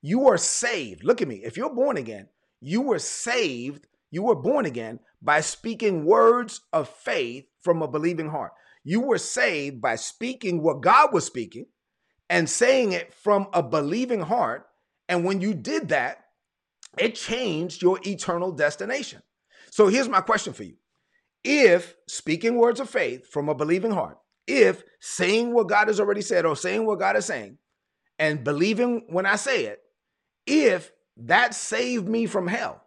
You 0.01 0.27
are 0.29 0.37
saved. 0.37 1.03
Look 1.03 1.21
at 1.21 1.27
me. 1.27 1.41
If 1.43 1.57
you're 1.57 1.73
born 1.73 1.97
again, 1.97 2.27
you 2.59 2.81
were 2.81 2.99
saved, 2.99 3.87
you 4.09 4.23
were 4.23 4.35
born 4.35 4.65
again 4.65 4.99
by 5.21 5.41
speaking 5.41 6.05
words 6.05 6.61
of 6.71 6.89
faith 6.89 7.45
from 7.61 7.81
a 7.81 7.87
believing 7.87 8.29
heart. 8.29 8.51
You 8.83 9.01
were 9.01 9.17
saved 9.17 9.81
by 9.81 9.95
speaking 9.95 10.61
what 10.61 10.81
God 10.81 11.13
was 11.13 11.25
speaking 11.25 11.67
and 12.29 12.49
saying 12.49 12.91
it 12.91 13.13
from 13.13 13.47
a 13.53 13.63
believing 13.63 14.21
heart. 14.21 14.67
And 15.07 15.23
when 15.23 15.39
you 15.39 15.53
did 15.53 15.89
that, 15.89 16.25
it 16.97 17.15
changed 17.15 17.81
your 17.81 17.99
eternal 18.05 18.51
destination. 18.51 19.21
So 19.73 19.87
here's 19.87 20.07
my 20.07 20.21
question 20.21 20.53
for 20.53 20.61
you. 20.61 20.75
If 21.43 21.95
speaking 22.07 22.57
words 22.57 22.79
of 22.79 22.91
faith 22.91 23.25
from 23.25 23.49
a 23.49 23.55
believing 23.55 23.89
heart, 23.89 24.19
if 24.45 24.83
saying 24.99 25.51
what 25.51 25.67
God 25.67 25.87
has 25.87 25.99
already 25.99 26.21
said 26.21 26.45
or 26.45 26.55
saying 26.55 26.85
what 26.85 26.99
God 26.99 27.17
is 27.17 27.25
saying 27.25 27.57
and 28.19 28.43
believing 28.43 29.07
when 29.09 29.25
I 29.25 29.35
say 29.35 29.65
it, 29.65 29.79
if 30.45 30.91
that 31.17 31.55
saved 31.55 32.07
me 32.07 32.27
from 32.27 32.45
hell, 32.45 32.83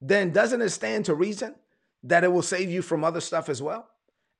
then 0.00 0.32
doesn't 0.32 0.62
it 0.62 0.70
stand 0.70 1.04
to 1.04 1.14
reason 1.14 1.54
that 2.02 2.24
it 2.24 2.32
will 2.32 2.42
save 2.42 2.68
you 2.68 2.82
from 2.82 3.04
other 3.04 3.20
stuff 3.20 3.48
as 3.48 3.62
well? 3.62 3.86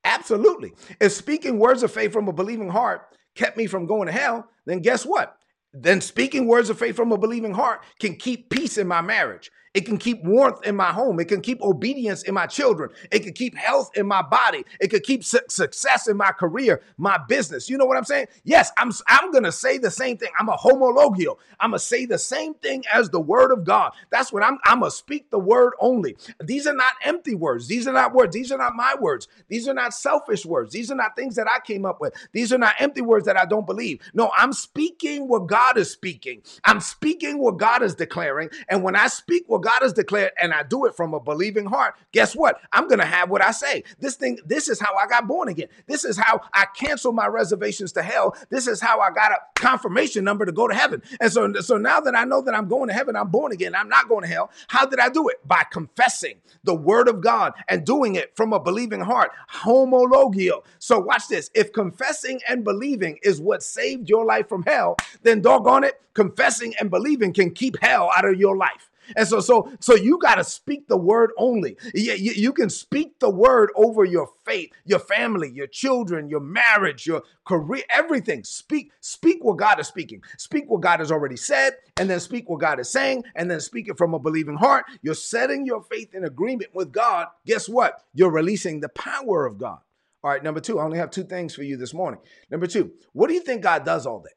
Absolutely. 0.05 0.73
If 1.01 1.13
speaking 1.13 1.61
words 1.61 1.85
of 1.85 1.93
faith 1.93 2.13
from 2.13 2.27
a 2.27 2.33
believing 2.33 2.71
heart 2.71 3.03
kept 3.37 3.57
me 3.57 3.69
from 3.69 3.87
going 3.87 4.07
to 4.07 4.13
hell, 4.13 4.49
then 4.65 4.81
guess 4.81 5.07
what? 5.07 5.37
Then 5.73 6.01
speaking 6.01 6.49
words 6.49 6.69
of 6.69 6.81
faith 6.81 6.97
from 6.97 7.13
a 7.13 7.19
believing 7.19 7.55
heart 7.55 7.85
can 8.01 8.17
keep 8.17 8.51
peace 8.51 8.77
in 8.77 8.89
my 8.89 9.03
marriage. 9.03 9.53
It 9.77 9.87
can 9.87 9.99
keep 9.99 10.25
warmth 10.25 10.67
in 10.67 10.77
my 10.77 10.93
home. 10.93 11.21
It 11.21 11.27
can 11.27 11.43
keep 11.43 11.63
obedience 11.63 12.25
in 12.25 12.35
my 12.35 12.47
children. 12.49 12.91
It 13.13 13.21
can 13.21 13.35
keep 13.35 13.57
health 13.57 13.93
in 13.97 14.09
my 14.09 14.23
body. 14.23 14.65
It 14.81 14.89
can 14.89 15.03
keep 15.03 15.25
su- 15.25 15.41
success 15.51 16.09
in 16.09 16.19
my 16.19 16.33
career, 16.33 16.83
my 16.99 17.19
business. 17.29 17.71
You 17.71 17.79
know 17.79 17.87
what 17.87 17.99
I'm 17.99 18.05
saying? 18.05 18.29
Yes, 18.45 18.73
I'm 18.79 18.93
I'm 19.09 19.33
going 19.33 19.45
to 19.45 19.53
say 19.53 19.79
the 19.79 19.93
same 19.93 20.19
thing. 20.19 20.31
I'm 20.41 20.51
a 20.51 20.57
homologio. 20.59 21.39
I'm 21.61 21.73
going 21.73 21.81
to 21.81 21.87
say 21.87 22.07
the 22.07 22.19
same 22.19 22.55
thing 22.57 22.85
as 22.93 23.11
the 23.11 23.21
word 23.21 23.53
of 23.53 23.65
God. 23.65 23.93
That's 24.11 24.33
what 24.33 24.45
I'm 24.45 24.59
I'm 24.65 24.81
going 24.81 24.91
to 24.93 24.97
speak 24.97 25.31
the 25.31 25.41
word 25.41 25.75
only. 25.81 26.17
These 26.43 26.67
are 26.67 26.75
not 26.75 26.95
empty 27.05 27.37
words. 27.37 27.69
These 27.69 27.89
are 27.89 27.95
not 27.95 28.15
words. 28.15 28.35
These 28.35 28.53
are 28.53 28.59
not 28.59 28.75
my 28.77 28.97
words. 29.01 29.29
These 29.49 29.69
are 29.69 29.75
not 29.75 29.95
selfish 29.95 30.47
words. 30.47 30.73
These 30.73 30.91
are 30.93 30.97
not 30.97 31.17
things 31.17 31.37
that 31.37 31.49
I 31.49 31.61
came 31.61 31.87
up 31.87 32.01
with. 32.01 32.15
These 32.33 32.53
are 32.53 32.59
not 32.59 32.77
empty 32.81 33.03
words 33.03 33.27
that 33.27 33.39
I 33.39 33.47
don't 33.47 33.67
believe. 33.67 34.01
No, 34.15 34.33
I'm 34.37 34.53
speaking 34.53 35.29
what 35.29 35.47
God 35.49 35.79
is 35.79 35.91
speaking. 35.93 36.43
I'm 36.65 36.81
speaking 36.81 37.39
what 37.39 37.59
God 37.59 37.83
is 37.83 37.95
declaring. 37.95 38.51
And 38.69 38.83
when 38.83 38.97
I 38.97 39.09
speak 39.09 39.45
what 39.49 39.63
God 39.67 39.83
has 39.83 39.93
declared 39.93 40.31
and 40.41 40.55
I 40.55 40.63
do 40.63 40.85
it 40.85 40.95
from 40.95 41.13
a 41.13 41.19
believing 41.19 41.67
heart, 41.67 41.97
guess 42.13 42.37
what? 42.37 42.61
I'm 42.71 42.87
going 42.87 43.01
to 43.01 43.05
have 43.05 43.31
what 43.31 43.43
I 43.43 43.51
say. 43.51 43.83
This 43.99 44.15
thing, 44.15 44.39
this 44.47 44.69
is 44.69 44.79
how 44.79 44.95
I 44.95 45.09
got 45.09 45.27
born 45.27 45.49
again. 45.49 45.67
This 45.89 46.05
is 46.05 46.17
how 46.17 46.41
I 46.55 46.67
cancel 46.77 47.13
my 47.13 47.27
reservations 47.27 47.91
to 47.95 48.03
hell. 48.05 48.37
This 48.49 48.69
is 48.69 48.81
how 48.81 49.01
I 49.01 49.11
got 49.11 49.33
a 49.33 49.39
confirmation 49.57 50.23
number 50.23 50.47
to 50.47 50.53
go 50.53 50.69
to 50.69 50.75
heaven. 50.75 51.03
And 51.19 51.33
so, 51.33 51.53
so 51.55 51.79
now 51.79 51.99
that 51.99 52.15
I 52.15 52.23
know 52.23 52.43
that 52.43 52.55
I'm 52.55 52.69
going 52.69 52.87
to 52.91 52.95
heaven, 52.95 53.17
I'm 53.17 53.29
born 53.29 53.51
again. 53.51 53.75
I'm 53.75 53.89
not 53.89 54.09
going 54.09 54.23
to 54.23 54.29
hell. 54.29 54.53
How 54.69 54.87
did 54.87 55.01
I 55.01 55.09
do 55.09 55.29
it? 55.31 55.39
By 55.45 55.65
confessing 55.69 56.41
the 56.63 56.77
word 56.77 57.09
of 57.09 57.21
God 57.21 57.53
and 57.69 57.85
doing 57.85 58.15
it 58.15 58.37
from 58.37 58.53
a 58.53 58.61
believing 58.61 59.01
heart. 59.01 59.33
Homologio. 59.53 60.63
So 60.79 61.01
watch 61.01 61.27
this. 61.27 61.51
If 61.55 61.73
confessing 61.73 62.39
and 62.49 62.63
believing 62.63 63.19
is 63.25 63.41
what 63.41 63.65
saved 63.65 64.09
your 64.09 64.25
life 64.25 64.49
from 64.49 64.63
hell, 64.63 64.95
then 65.25 65.41
doggone 65.41 65.83
it, 65.83 66.01
confessing 66.15 66.73
and 66.79 66.89
believing 66.89 67.33
can 67.33 67.51
keep 67.51 67.77
hell 67.81 68.13
out 68.17 68.25
of 68.25 68.39
your 68.39 68.57
life. 68.57 68.91
And 69.15 69.29
so, 69.29 69.41
so, 69.41 69.71
so 69.81 69.95
you 69.95 70.19
got 70.19 70.37
to 70.37 70.45
speak 70.45 70.89
the 70.89 70.97
word 70.97 71.31
only. 71.39 71.77
You, 71.95 72.15
you, 72.15 72.33
you, 72.33 72.53
can 72.53 72.71
speak 72.71 73.19
the 73.21 73.31
word 73.31 73.71
over 73.77 74.05
your 74.05 74.29
faith, 74.45 74.71
your 74.85 74.99
family, 74.99 75.51
your 75.51 75.67
children, 75.67 76.29
your 76.29 76.41
marriage, 76.41 77.07
your 77.07 77.23
career, 77.45 77.83
everything. 77.91 78.43
Speak, 78.45 78.93
speak 79.01 79.45
what 79.45 79.59
God 79.59 79.79
is 79.79 79.87
speaking. 79.87 80.23
Speak 80.39 80.65
what 80.69 80.81
God 80.81 81.01
has 81.01 81.13
already 81.13 81.37
said, 81.37 81.75
and 81.99 82.09
then 82.09 82.21
speak 82.21 82.49
what 82.49 82.61
God 82.61 82.81
is 82.81 82.91
saying, 82.91 83.25
and 83.35 83.51
then 83.51 83.61
speak 83.61 83.89
it 83.89 83.99
from 83.99 84.15
a 84.15 84.19
believing 84.19 84.57
heart. 84.57 84.85
You're 85.03 85.15
setting 85.15 85.67
your 85.67 85.83
faith 85.83 86.15
in 86.15 86.25
agreement 86.25 86.75
with 86.75 86.93
God. 86.93 87.29
Guess 87.47 87.69
what? 87.69 88.03
You're 88.15 88.33
releasing 88.33 88.81
the 88.81 88.89
power 88.89 89.47
of 89.47 89.59
God. 89.59 89.79
All 90.25 90.31
right, 90.31 90.43
number 90.43 90.61
two, 90.61 90.81
I 90.81 90.85
only 90.85 90.99
have 90.99 91.11
two 91.11 91.25
things 91.25 91.55
for 91.55 91.63
you 91.63 91.77
this 91.77 91.95
morning. 91.95 92.19
Number 92.51 92.67
two, 92.67 92.93
what 93.13 93.29
do 93.29 93.35
you 93.35 93.41
think 93.41 93.63
God 93.63 93.85
does 93.85 94.07
all 94.07 94.21
day? 94.21 94.31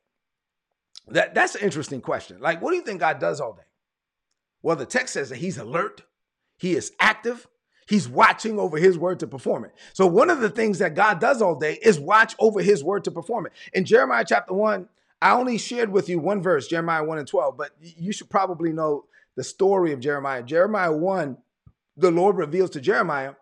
That, 1.07 1.33
that's 1.33 1.55
an 1.55 1.61
interesting 1.61 2.01
question. 2.01 2.39
Like, 2.39 2.61
what 2.61 2.71
do 2.71 2.77
you 2.77 2.83
think 2.83 2.99
God 2.99 3.19
does 3.19 3.41
all 3.41 3.53
day? 3.53 3.63
Well, 4.61 4.75
the 4.75 4.85
text 4.85 5.13
says 5.13 5.29
that 5.29 5.37
he's 5.37 5.57
alert, 5.57 6.03
he 6.57 6.75
is 6.75 6.91
active, 6.99 7.47
he's 7.87 8.07
watching 8.09 8.59
over 8.59 8.77
his 8.77 8.97
word 8.97 9.19
to 9.19 9.27
perform 9.27 9.65
it. 9.65 9.73
So, 9.93 10.05
one 10.05 10.29
of 10.29 10.41
the 10.41 10.49
things 10.49 10.79
that 10.79 10.95
God 10.95 11.19
does 11.19 11.41
all 11.41 11.55
day 11.55 11.79
is 11.81 11.99
watch 11.99 12.35
over 12.39 12.61
his 12.61 12.83
word 12.83 13.03
to 13.05 13.11
perform 13.11 13.45
it. 13.45 13.53
In 13.73 13.85
Jeremiah 13.85 14.25
chapter 14.27 14.53
1, 14.53 14.87
I 15.21 15.31
only 15.31 15.57
shared 15.57 15.91
with 15.91 16.07
you 16.09 16.19
one 16.19 16.41
verse, 16.41 16.67
Jeremiah 16.67 17.03
1 17.03 17.17
and 17.17 17.27
12, 17.27 17.57
but 17.57 17.71
you 17.81 18.13
should 18.13 18.29
probably 18.29 18.71
know 18.71 19.05
the 19.35 19.43
story 19.43 19.91
of 19.91 19.99
Jeremiah. 19.99 20.43
Jeremiah 20.43 20.91
1, 20.91 21.37
the 21.97 22.11
Lord 22.11 22.37
reveals 22.37 22.69
to 22.71 22.81
Jeremiah 22.81 23.33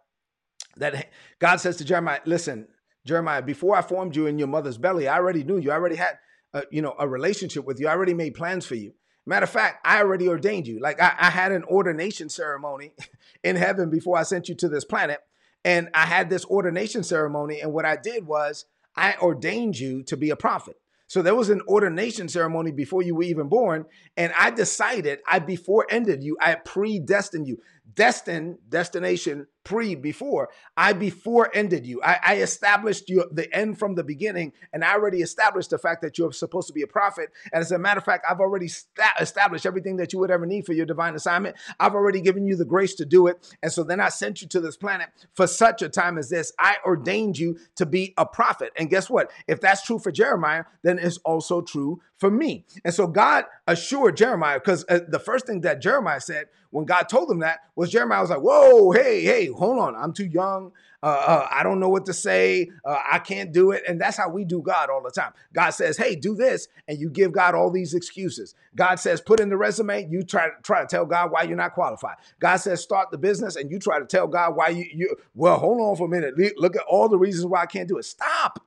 that 0.78 1.10
God 1.40 1.58
says 1.58 1.78
to 1.78 1.86
Jeremiah, 1.86 2.20
Listen, 2.26 2.68
Jeremiah, 3.06 3.42
before 3.42 3.76
I 3.76 3.82
formed 3.82 4.16
you 4.16 4.28
in 4.28 4.38
your 4.38 4.48
mother's 4.48 4.78
belly, 4.78 5.08
I 5.08 5.16
already 5.16 5.44
knew 5.44 5.58
you. 5.58 5.72
I 5.72 5.76
already 5.76 5.96
had, 5.96 6.20
a, 6.54 6.64
you 6.72 6.82
know, 6.82 6.96
a 7.00 7.08
relationship 7.08 7.66
with 7.66 7.80
you. 7.80 7.88
I 7.88 7.92
already 7.92 8.14
made 8.14 8.34
plans 8.34 8.66
for 8.66 8.76
you. 8.76 8.94
Matter 9.28 9.44
of 9.44 9.50
fact, 9.50 9.86
I 9.86 10.00
already 10.00 10.30
ordained 10.30 10.68
you. 10.68 10.80
Like 10.80 11.02
I, 11.02 11.14
I 11.20 11.30
had 11.30 11.52
an 11.52 11.66
ordination 11.66 12.30
ceremony 12.30 12.94
in 13.44 13.58
heaven 13.58 13.90
before 13.90 14.18
I 14.18 14.24
sent 14.24 14.48
you 14.48 14.56
to 14.56 14.70
this 14.70 14.86
planet. 14.86 15.20
And 15.66 15.90
I 15.94 16.06
had 16.06 16.30
this 16.30 16.46
ordination 16.46 17.04
ceremony. 17.04 17.60
And 17.60 17.74
what 17.74 17.86
I 17.86 17.98
did 17.98 18.26
was 18.26 18.66
I 18.96 19.16
ordained 19.22 19.78
you 19.78 20.02
to 20.04 20.16
be 20.16 20.30
a 20.30 20.38
prophet. 20.38 20.78
So 21.08 21.22
there 21.22 21.36
was 21.36 21.50
an 21.50 21.62
ordination 21.68 22.30
ceremony 22.30 22.72
before 22.72 23.02
you 23.02 23.16
were 23.16 23.24
even 23.24 23.48
born. 23.50 23.86
And 24.16 24.32
I 24.38 24.50
decided 24.50 25.20
I 25.28 25.40
before 25.40 25.86
ended 25.90 26.24
you, 26.24 26.38
I 26.40 26.56
predestined 26.56 27.48
you 27.48 27.60
destined 27.94 28.58
destination 28.70 29.48
pre 29.68 29.96
before 29.96 30.48
i 30.78 30.94
before 30.94 31.52
ended 31.54 31.86
you. 31.86 32.02
I, 32.02 32.20
I 32.26 32.36
established 32.38 33.10
you 33.10 33.26
the 33.30 33.54
end 33.54 33.78
from 33.78 33.96
the 33.96 34.04
beginning 34.04 34.54
and 34.72 34.82
i 34.82 34.94
already 34.94 35.22
established 35.22 35.72
the 35.72 35.78
fact 35.78 36.02
that 36.04 36.18
you're 36.18 36.32
supposed 36.32 36.68
to 36.68 36.74
be 36.74 36.84
a 36.84 36.88
prophet. 36.88 37.32
And 37.52 37.60
as 37.62 37.74
a 37.74 37.78
matter 37.78 37.98
of 37.98 38.06
fact 38.06 38.26
i've 38.30 38.40
already 38.40 38.70
sta- 38.70 39.18
established 39.20 39.66
everything 39.66 39.98
that 39.98 40.14
you 40.14 40.20
would 40.20 40.32
ever 40.32 40.46
need 40.46 40.66
for 40.66 40.72
your 40.72 40.86
divine 40.86 41.16
assignment. 41.16 41.58
I've 41.82 41.96
already 41.96 42.22
given 42.22 42.46
you 42.46 42.56
the 42.56 42.64
grace 42.64 42.96
to 42.96 43.06
do 43.06 43.28
it. 43.28 43.56
And 43.62 43.70
so 43.70 43.84
then 43.84 44.00
i 44.00 44.08
sent 44.08 44.42
you 44.42 44.48
to 44.48 44.62
this 44.62 44.78
planet 44.78 45.10
for 45.34 45.48
such 45.48 45.82
a 45.82 45.90
time 45.90 46.18
as 46.18 46.30
this. 46.30 46.54
I 46.58 46.78
ordained 46.86 47.38
you 47.38 47.60
to 47.76 47.86
be 47.86 48.14
a 48.18 48.26
prophet. 48.26 48.72
And 48.78 48.90
guess 48.90 49.10
what? 49.10 49.32
If 49.50 49.60
that's 49.60 49.84
true 49.84 50.00
for 50.00 50.14
jeremiah 50.14 50.64
then 50.84 50.98
it's 50.98 51.18
also 51.18 51.62
true 51.62 52.02
for 52.16 52.32
me. 52.32 52.66
And 52.86 52.94
so 52.94 53.06
god 53.06 53.44
assured 53.68 54.16
jeremiah 54.16 54.60
because 54.60 54.86
uh, 54.88 55.02
the 55.06 55.20
first 55.20 55.46
thing 55.46 55.60
that 55.62 55.82
jeremiah 55.82 56.22
said 56.22 56.46
when 56.72 56.86
God 56.86 57.04
told 57.04 57.32
him 57.32 57.40
that 57.40 57.60
was 57.76 57.92
Jeremiah 57.92 58.22
was 58.22 58.30
like, 58.30 58.42
whoa, 58.42 58.92
hey, 58.92 59.24
hey, 59.24 59.48
hold 59.58 59.80
on. 59.80 59.96
I'm 59.96 60.14
too 60.14 60.26
young. 60.26 60.72
Uh, 61.04 61.06
uh, 61.06 61.48
I 61.52 61.64
don't 61.64 61.80
know 61.80 61.90
what 61.90 62.06
to 62.08 62.14
say. 62.14 62.70
Uh, 62.84 63.00
I 63.12 63.20
can't 63.20 63.52
do 63.52 63.72
it. 63.72 63.84
And 63.88 64.02
that's 64.02 64.18
how 64.18 64.30
we 64.30 64.46
do 64.46 64.62
God 64.62 64.90
all 64.90 65.02
the 65.02 65.12
time. 65.12 65.32
God 65.54 65.70
says, 65.72 65.98
hey, 65.98 66.16
do 66.16 66.36
this. 66.36 66.68
And 66.88 67.00
you 67.00 67.10
give 67.10 67.32
God 67.32 67.54
all 67.54 67.70
these 67.70 67.94
excuses. 67.94 68.56
God 68.76 68.96
says, 68.96 69.22
put 69.22 69.40
in 69.40 69.50
the 69.50 69.58
resume. 69.58 70.08
You 70.10 70.24
try, 70.24 70.50
try 70.64 70.82
to 70.82 70.88
tell 70.88 71.06
God 71.06 71.32
why 71.32 71.44
you're 71.44 71.56
not 71.56 71.74
qualified. 71.74 72.16
God 72.40 72.58
says, 72.58 72.82
start 72.82 73.12
the 73.12 73.18
business. 73.18 73.56
And 73.56 73.70
you 73.70 73.80
try 73.80 74.00
to 74.00 74.06
tell 74.06 74.28
God 74.28 74.56
why 74.56 74.70
you, 74.70 74.86
you 74.94 75.16
well, 75.36 75.60
hold 75.60 75.82
on 75.82 75.96
for 75.96 76.08
a 76.08 76.10
minute. 76.10 76.36
Look 76.58 76.76
at 76.76 76.84
all 76.90 77.10
the 77.10 77.18
reasons 77.18 77.46
why 77.46 77.62
I 77.62 77.68
can't 77.68 77.88
do 77.88 77.98
it. 77.98 78.06
Stop. 78.06 78.64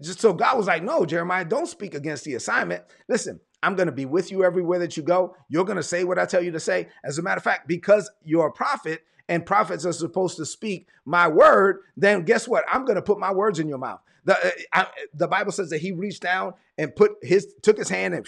Just 0.00 0.20
so 0.20 0.32
God 0.32 0.56
was 0.56 0.66
like, 0.66 0.82
no, 0.82 1.04
Jeremiah, 1.04 1.44
don't 1.44 1.66
speak 1.66 1.94
against 1.94 2.24
the 2.24 2.34
assignment. 2.34 2.84
Listen, 3.08 3.40
I'm 3.62 3.74
going 3.74 3.86
to 3.86 3.92
be 3.92 4.06
with 4.06 4.30
you 4.30 4.44
everywhere 4.44 4.78
that 4.78 4.96
you 4.96 5.02
go. 5.02 5.34
You're 5.48 5.64
going 5.64 5.76
to 5.76 5.82
say 5.82 6.04
what 6.04 6.18
I 6.18 6.26
tell 6.26 6.42
you 6.42 6.52
to 6.52 6.60
say. 6.60 6.88
As 7.02 7.18
a 7.18 7.22
matter 7.22 7.38
of 7.38 7.44
fact, 7.44 7.66
because 7.66 8.08
you're 8.22 8.46
a 8.46 8.52
prophet 8.52 9.02
and 9.28 9.44
prophets 9.44 9.84
are 9.84 9.92
supposed 9.92 10.36
to 10.38 10.46
speak 10.46 10.88
my 11.04 11.28
word, 11.28 11.80
then 11.96 12.22
guess 12.22 12.48
what? 12.48 12.64
I'm 12.70 12.84
going 12.84 12.96
to 12.96 13.02
put 13.02 13.18
my 13.18 13.32
words 13.32 13.58
in 13.58 13.68
your 13.68 13.78
mouth. 13.78 14.00
The, 14.24 14.36
uh, 14.36 14.50
I, 14.72 14.86
the 15.14 15.28
Bible 15.28 15.52
says 15.52 15.70
that 15.70 15.78
he 15.78 15.92
reached 15.92 16.22
down 16.22 16.54
and 16.76 16.94
put 16.94 17.12
his 17.22 17.54
took 17.62 17.78
his 17.78 17.88
hand 17.88 18.14
and 18.14 18.26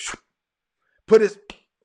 put 1.06 1.20
his 1.20 1.38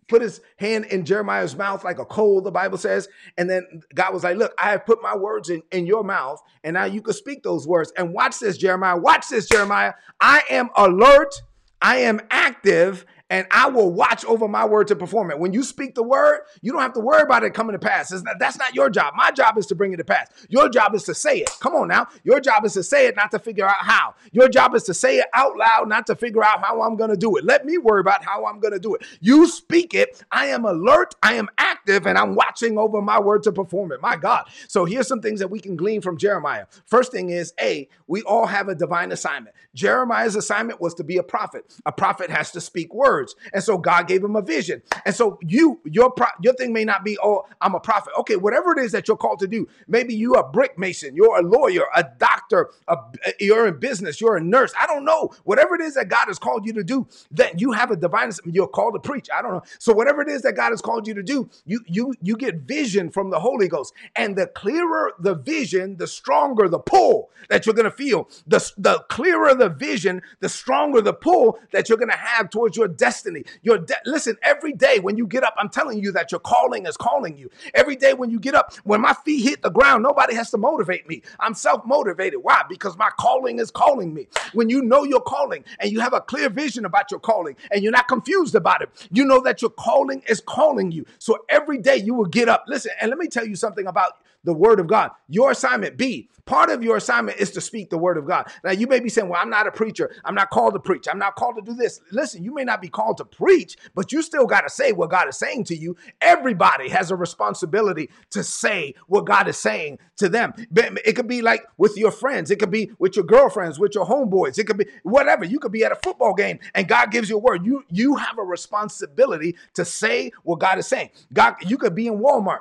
put 0.08 0.22
his 0.22 0.42
hand 0.58 0.86
in 0.86 1.04
Jeremiah's 1.04 1.56
mouth 1.56 1.84
like 1.84 2.00
a 2.00 2.06
coal, 2.06 2.42
the 2.42 2.52
Bible 2.52 2.78
says. 2.78 3.10
And 3.38 3.50
then 3.50 3.82
God 3.94 4.14
was 4.14 4.24
like, 4.24 4.38
Look, 4.38 4.54
I 4.58 4.72
have 4.72 4.86
put 4.86 5.02
my 5.02 5.16
words 5.16 5.50
in, 5.50 5.64
in 5.72 5.86
your 5.86 6.04
mouth, 6.04 6.42
and 6.64 6.76
now 6.76 6.86
you 6.86 7.02
can 7.02 7.14
speak 7.14 7.44
those 7.44 7.68
words. 7.68 7.92
And 7.98 8.14
watch 8.14 8.40
this, 8.40 8.58
Jeremiah. 8.58 8.98
Watch 8.98 9.30
this, 9.30 9.48
Jeremiah. 9.48 9.94
I 10.20 10.44
am 10.50 10.70
alert, 10.76 11.34
I 11.82 11.98
am 11.98 12.22
active, 12.30 13.06
and 13.30 13.48
I 13.50 13.70
will 13.70 13.92
watch 13.92 14.24
over 14.26 14.48
my 14.48 14.66
word 14.66 14.88
to 14.88 14.96
perform 14.96 15.32
it. 15.32 15.40
When 15.40 15.52
you 15.52 15.64
speak 15.64 15.96
the 15.96 16.04
word, 16.04 16.42
you 16.62 16.72
don't 16.72 16.82
have 16.82 16.94
to 16.94 17.00
worry 17.00 17.24
about 17.24 17.44
it 17.44 17.54
coming 17.54 17.74
to 17.74 17.80
pass. 17.80 18.12
Not, 18.12 18.38
that's 18.40 18.58
not 18.58 18.76
your 18.76 18.90
job. 18.90 19.14
My 19.16 19.32
job 19.32 19.58
is 19.58 19.66
to 19.68 19.76
bring 19.76 19.94
it 19.94 19.98
to 19.98 20.04
pass. 20.04 20.28
Your 20.48 20.70
job 20.70 20.94
is 20.94 21.04
to 21.06 21.16
say 21.16 21.40
it. 21.40 21.50
Come 21.60 21.74
on 21.74 21.88
now. 21.88 22.08
Your 22.24 22.40
job 22.40 22.66
is 22.66 22.74
to 22.74 22.84
say 22.84 23.08
it, 23.08 23.16
not 23.16 23.32
to 23.32 23.40
figure 23.40 23.66
out 23.66 23.78
how. 23.80 24.14
Your 24.32 24.48
job 24.48 24.76
is 24.76 24.84
to 24.84 24.94
say 24.94 25.18
it 25.18 25.26
out 25.34 25.58
loud, 25.58 25.90
not 25.90 26.06
to 26.08 26.16
figure 26.16 26.44
out 26.44 26.64
how 26.64 26.82
I'm 26.84 26.96
going 26.96 27.10
to 27.10 27.18
do 27.18 27.36
it. 27.38 27.44
Let 27.44 27.66
me 27.66 27.78
worry 27.78 28.02
about 28.02 28.24
how 28.24 28.46
I'm 28.46 28.60
going 28.60 28.74
to 28.74 28.80
do 28.80 28.94
it. 28.94 29.04
You 29.22 29.48
speak 29.48 29.94
it. 29.94 30.24
I 30.32 30.48
am 30.48 30.66
alert. 30.66 31.16
I 31.24 31.34
am 31.34 31.50
active, 31.58 32.06
and 32.06 32.18
I'm 32.18 32.36
watching 32.36 32.78
over 32.78 33.02
my 33.02 33.20
word 33.20 33.44
to 33.44 33.52
perform 33.52 33.92
it. 33.92 34.02
My 34.02 34.16
God. 34.18 34.46
So 34.68 34.86
here's 34.86 35.08
some 35.08 35.22
things 35.22 35.40
that 35.40 35.50
we 35.50 35.60
can 35.60 35.76
glean 35.76 36.02
from 36.02 36.18
Jeremiah. 36.18 36.66
First 36.86 37.12
thing 37.12 37.32
is, 37.32 37.54
A, 37.60 37.88
we 38.08 38.22
all 38.24 38.46
have 38.46 38.68
a 38.68 38.76
divine 38.76 39.12
assignment. 39.12 39.56
Jeremiah's 39.74 40.36
assignment 40.36 40.80
was 40.80 40.94
to 40.96 41.04
be 41.04 41.18
a 41.18 41.24
prophet. 41.24 41.74
A 41.86 41.92
prophet 41.92 42.30
has 42.30 42.52
to 42.52 42.62
speak 42.62 42.94
words. 43.16 43.36
And 43.54 43.64
so 43.64 43.78
God 43.78 44.08
gave 44.08 44.24
him 44.24 44.36
a 44.36 44.42
vision. 44.42 44.82
And 45.06 45.16
so 45.16 45.40
you, 45.42 45.80
your 45.86 46.12
pro- 46.12 46.38
your 46.42 46.54
thing 46.54 46.74
may 46.74 46.86
not 46.86 47.04
be, 47.04 47.18
oh, 47.24 47.46
I'm 47.62 47.76
a 47.76 47.80
prophet. 47.80 48.14
Okay, 48.20 48.36
whatever 48.36 48.72
it 48.78 48.80
is 48.80 48.92
that 48.92 49.08
you're 49.08 49.18
called 49.18 49.40
to 49.40 49.48
do. 49.48 49.68
Maybe 49.88 50.14
you're 50.16 50.40
a 50.40 50.48
brick 50.48 50.78
mason, 50.78 51.16
you're 51.16 51.38
a 51.38 51.42
lawyer, 51.42 51.86
a 51.96 52.04
doctor, 52.18 52.70
a, 52.88 52.98
you're 53.40 53.68
in 53.68 53.80
business, 53.80 54.20
you're 54.20 54.38
a 54.38 54.44
nurse. 54.44 54.74
I 54.80 54.88
don't 54.88 55.06
know. 55.06 55.32
Whatever 55.44 55.76
it 55.76 55.82
is 55.82 55.94
that 55.96 56.10
God 56.10 56.26
has 56.28 56.40
called 56.40 56.66
you 56.66 56.74
to 56.74 56.84
do, 56.84 57.08
that 57.32 57.60
you 57.62 57.72
have 57.72 57.92
a 57.92 57.96
divine, 57.96 58.32
you're 58.46 58.68
called 58.68 58.96
to 58.96 59.00
preach. 59.00 59.28
I 59.34 59.42
don't 59.42 59.54
know. 59.54 59.64
So 59.80 59.94
whatever 59.94 60.22
it 60.22 60.30
is 60.30 60.42
that 60.42 60.56
God 60.56 60.72
has 60.72 60.82
called 60.82 61.08
you 61.08 61.14
to 61.14 61.24
do, 61.24 61.50
you 61.66 61.80
you 61.88 62.14
you 62.22 62.36
get 62.36 62.56
vision 62.62 63.10
from 63.10 63.30
the 63.30 63.40
Holy 63.40 63.68
Ghost. 63.68 63.94
And 64.16 64.36
the 64.36 64.48
clearer 64.48 65.14
the 65.20 65.36
vision, 65.36 65.98
the 65.98 66.08
stronger 66.08 66.68
the 66.68 66.80
pull 66.80 67.30
that 67.50 67.66
you're 67.66 67.76
gonna 67.76 67.92
feel. 67.92 68.30
The, 68.48 68.60
the 68.78 69.00
clearer 69.10 69.54
the 69.56 69.70
vision, 69.70 70.22
the 70.40 70.50
stronger 70.50 71.02
the 71.02 71.14
pull 71.14 71.60
that 71.72 71.90
you're 71.90 71.98
gonna 71.98 72.18
have 72.18 72.50
towards 72.50 72.76
your 72.76 72.88
destiny 72.88 73.05
destiny. 73.06 73.44
Your 73.62 73.78
de- 73.78 73.94
listen, 74.06 74.36
every 74.42 74.74
day 74.74 74.98
when 74.98 75.16
you 75.16 75.28
get 75.28 75.44
up, 75.44 75.54
I'm 75.60 75.70
telling 75.70 76.02
you 76.02 76.12
that 76.14 76.32
your 76.32 76.40
calling 76.40 76.88
is 76.88 76.98
calling 76.98 77.38
you. 77.38 77.52
Every 77.76 77.96
day 77.96 78.16
when 78.16 78.32
you 78.32 78.40
get 78.40 78.56
up, 78.56 78.74
when 78.84 79.00
my 79.00 79.14
feet 79.14 79.44
hit 79.44 79.62
the 79.62 79.70
ground, 79.70 80.02
nobody 80.02 80.34
has 80.34 80.50
to 80.52 80.58
motivate 80.58 81.08
me. 81.08 81.22
I'm 81.40 81.54
self-motivated. 81.54 82.40
Why? 82.42 82.64
Because 82.68 82.98
my 82.98 83.12
calling 83.20 83.60
is 83.60 83.70
calling 83.70 84.12
me. 84.12 84.28
When 84.54 84.72
you 84.72 84.82
know 84.82 85.04
your 85.04 85.22
calling 85.22 85.64
and 85.80 85.92
you 85.92 86.00
have 86.00 86.14
a 86.14 86.22
clear 86.22 86.50
vision 86.50 86.84
about 86.84 87.12
your 87.12 87.20
calling 87.20 87.56
and 87.70 87.84
you're 87.84 87.92
not 87.92 88.08
confused 88.08 88.56
about 88.56 88.82
it, 88.82 88.90
you 89.12 89.24
know 89.24 89.40
that 89.42 89.62
your 89.62 89.70
calling 89.70 90.24
is 90.28 90.42
calling 90.42 90.92
you. 90.92 91.06
So 91.20 91.46
every 91.48 91.78
day 91.78 91.98
you 91.98 92.16
will 92.16 92.26
get 92.26 92.50
up. 92.50 92.64
Listen, 92.68 92.92
and 93.00 93.12
let 93.12 93.20
me 93.20 93.28
tell 93.28 93.46
you 93.46 93.56
something 93.56 93.86
about 93.86 94.14
the 94.46 94.54
word 94.54 94.80
of 94.80 94.88
God. 94.88 95.12
Your 95.28 95.52
assignment, 95.52 95.98
B, 95.98 96.30
part 96.46 96.70
of 96.70 96.84
your 96.84 96.98
assignment 96.98 97.40
is 97.40 97.52
to 97.52 97.62
speak 97.62 97.90
the 97.90 97.98
word 97.98 98.18
of 98.18 98.26
God. 98.26 98.48
Now, 98.64 98.72
you 98.72 98.88
may 98.88 99.00
be 99.00 99.10
saying, 99.10 99.28
Well, 99.28 99.42
I'm 99.42 99.50
not 99.50 99.68
a 99.68 99.72
preacher. 99.72 100.16
I'm 100.24 100.36
not 100.36 100.50
called 100.50 100.74
to 100.74 100.80
preach. 100.80 101.08
I'm 101.10 101.20
not 101.20 101.36
called 101.36 101.56
to 101.58 101.62
do 101.62 101.74
this. 101.74 102.00
Listen, 102.12 102.44
you 102.44 102.54
may 102.54 102.64
not 102.64 102.82
be 102.82 102.88
called 102.88 103.18
to 103.18 103.26
preach, 103.26 103.76
but 103.94 104.12
you 104.12 104.22
still 104.22 104.46
got 104.46 104.62
to 104.62 104.70
say 104.70 104.92
what 104.92 105.10
God 105.10 105.28
is 105.28 105.38
saying 105.38 105.66
to 105.66 105.76
you. 105.76 105.98
Everybody 106.22 106.90
has 106.90 107.12
a 107.12 107.16
responsibility 107.16 108.10
to 108.32 108.44
say 108.44 108.96
what 109.08 109.26
God 109.26 109.48
is 109.48 109.58
saying 109.58 110.00
to 110.18 110.30
them. 110.30 110.54
It 110.58 111.16
could 111.16 111.28
be 111.28 111.42
like 111.42 111.66
with 111.78 111.98
your 111.98 112.12
friends, 112.12 112.52
it 112.52 112.60
could 112.60 112.72
be 112.72 112.92
with 113.00 113.16
your 113.16 113.26
girlfriends, 113.26 113.80
with 113.80 113.96
your 113.96 114.06
homeboys, 114.06 114.58
it 114.58 114.66
could 114.66 114.78
be 114.78 114.88
whatever. 115.04 115.46
You 115.46 115.60
could 115.60 115.72
be 115.72 115.84
at 115.84 115.92
a 115.92 115.96
football 115.96 116.34
game 116.34 116.60
and 116.74 116.88
God 116.88 117.12
gives 117.12 117.30
you 117.30 117.38
a 117.38 117.40
word. 117.40 117.66
You, 117.66 117.84
you 117.90 118.16
have 118.16 118.38
a 118.38 118.44
responsibility 118.44 119.56
to 119.74 119.84
say 119.84 120.32
what 120.44 120.60
God 120.60 120.78
is 120.78 120.88
saying. 120.88 121.10
God, 121.34 121.56
you 121.66 121.78
could 121.78 121.96
be 121.96 122.08
in 122.08 122.20
Walmart. 122.20 122.60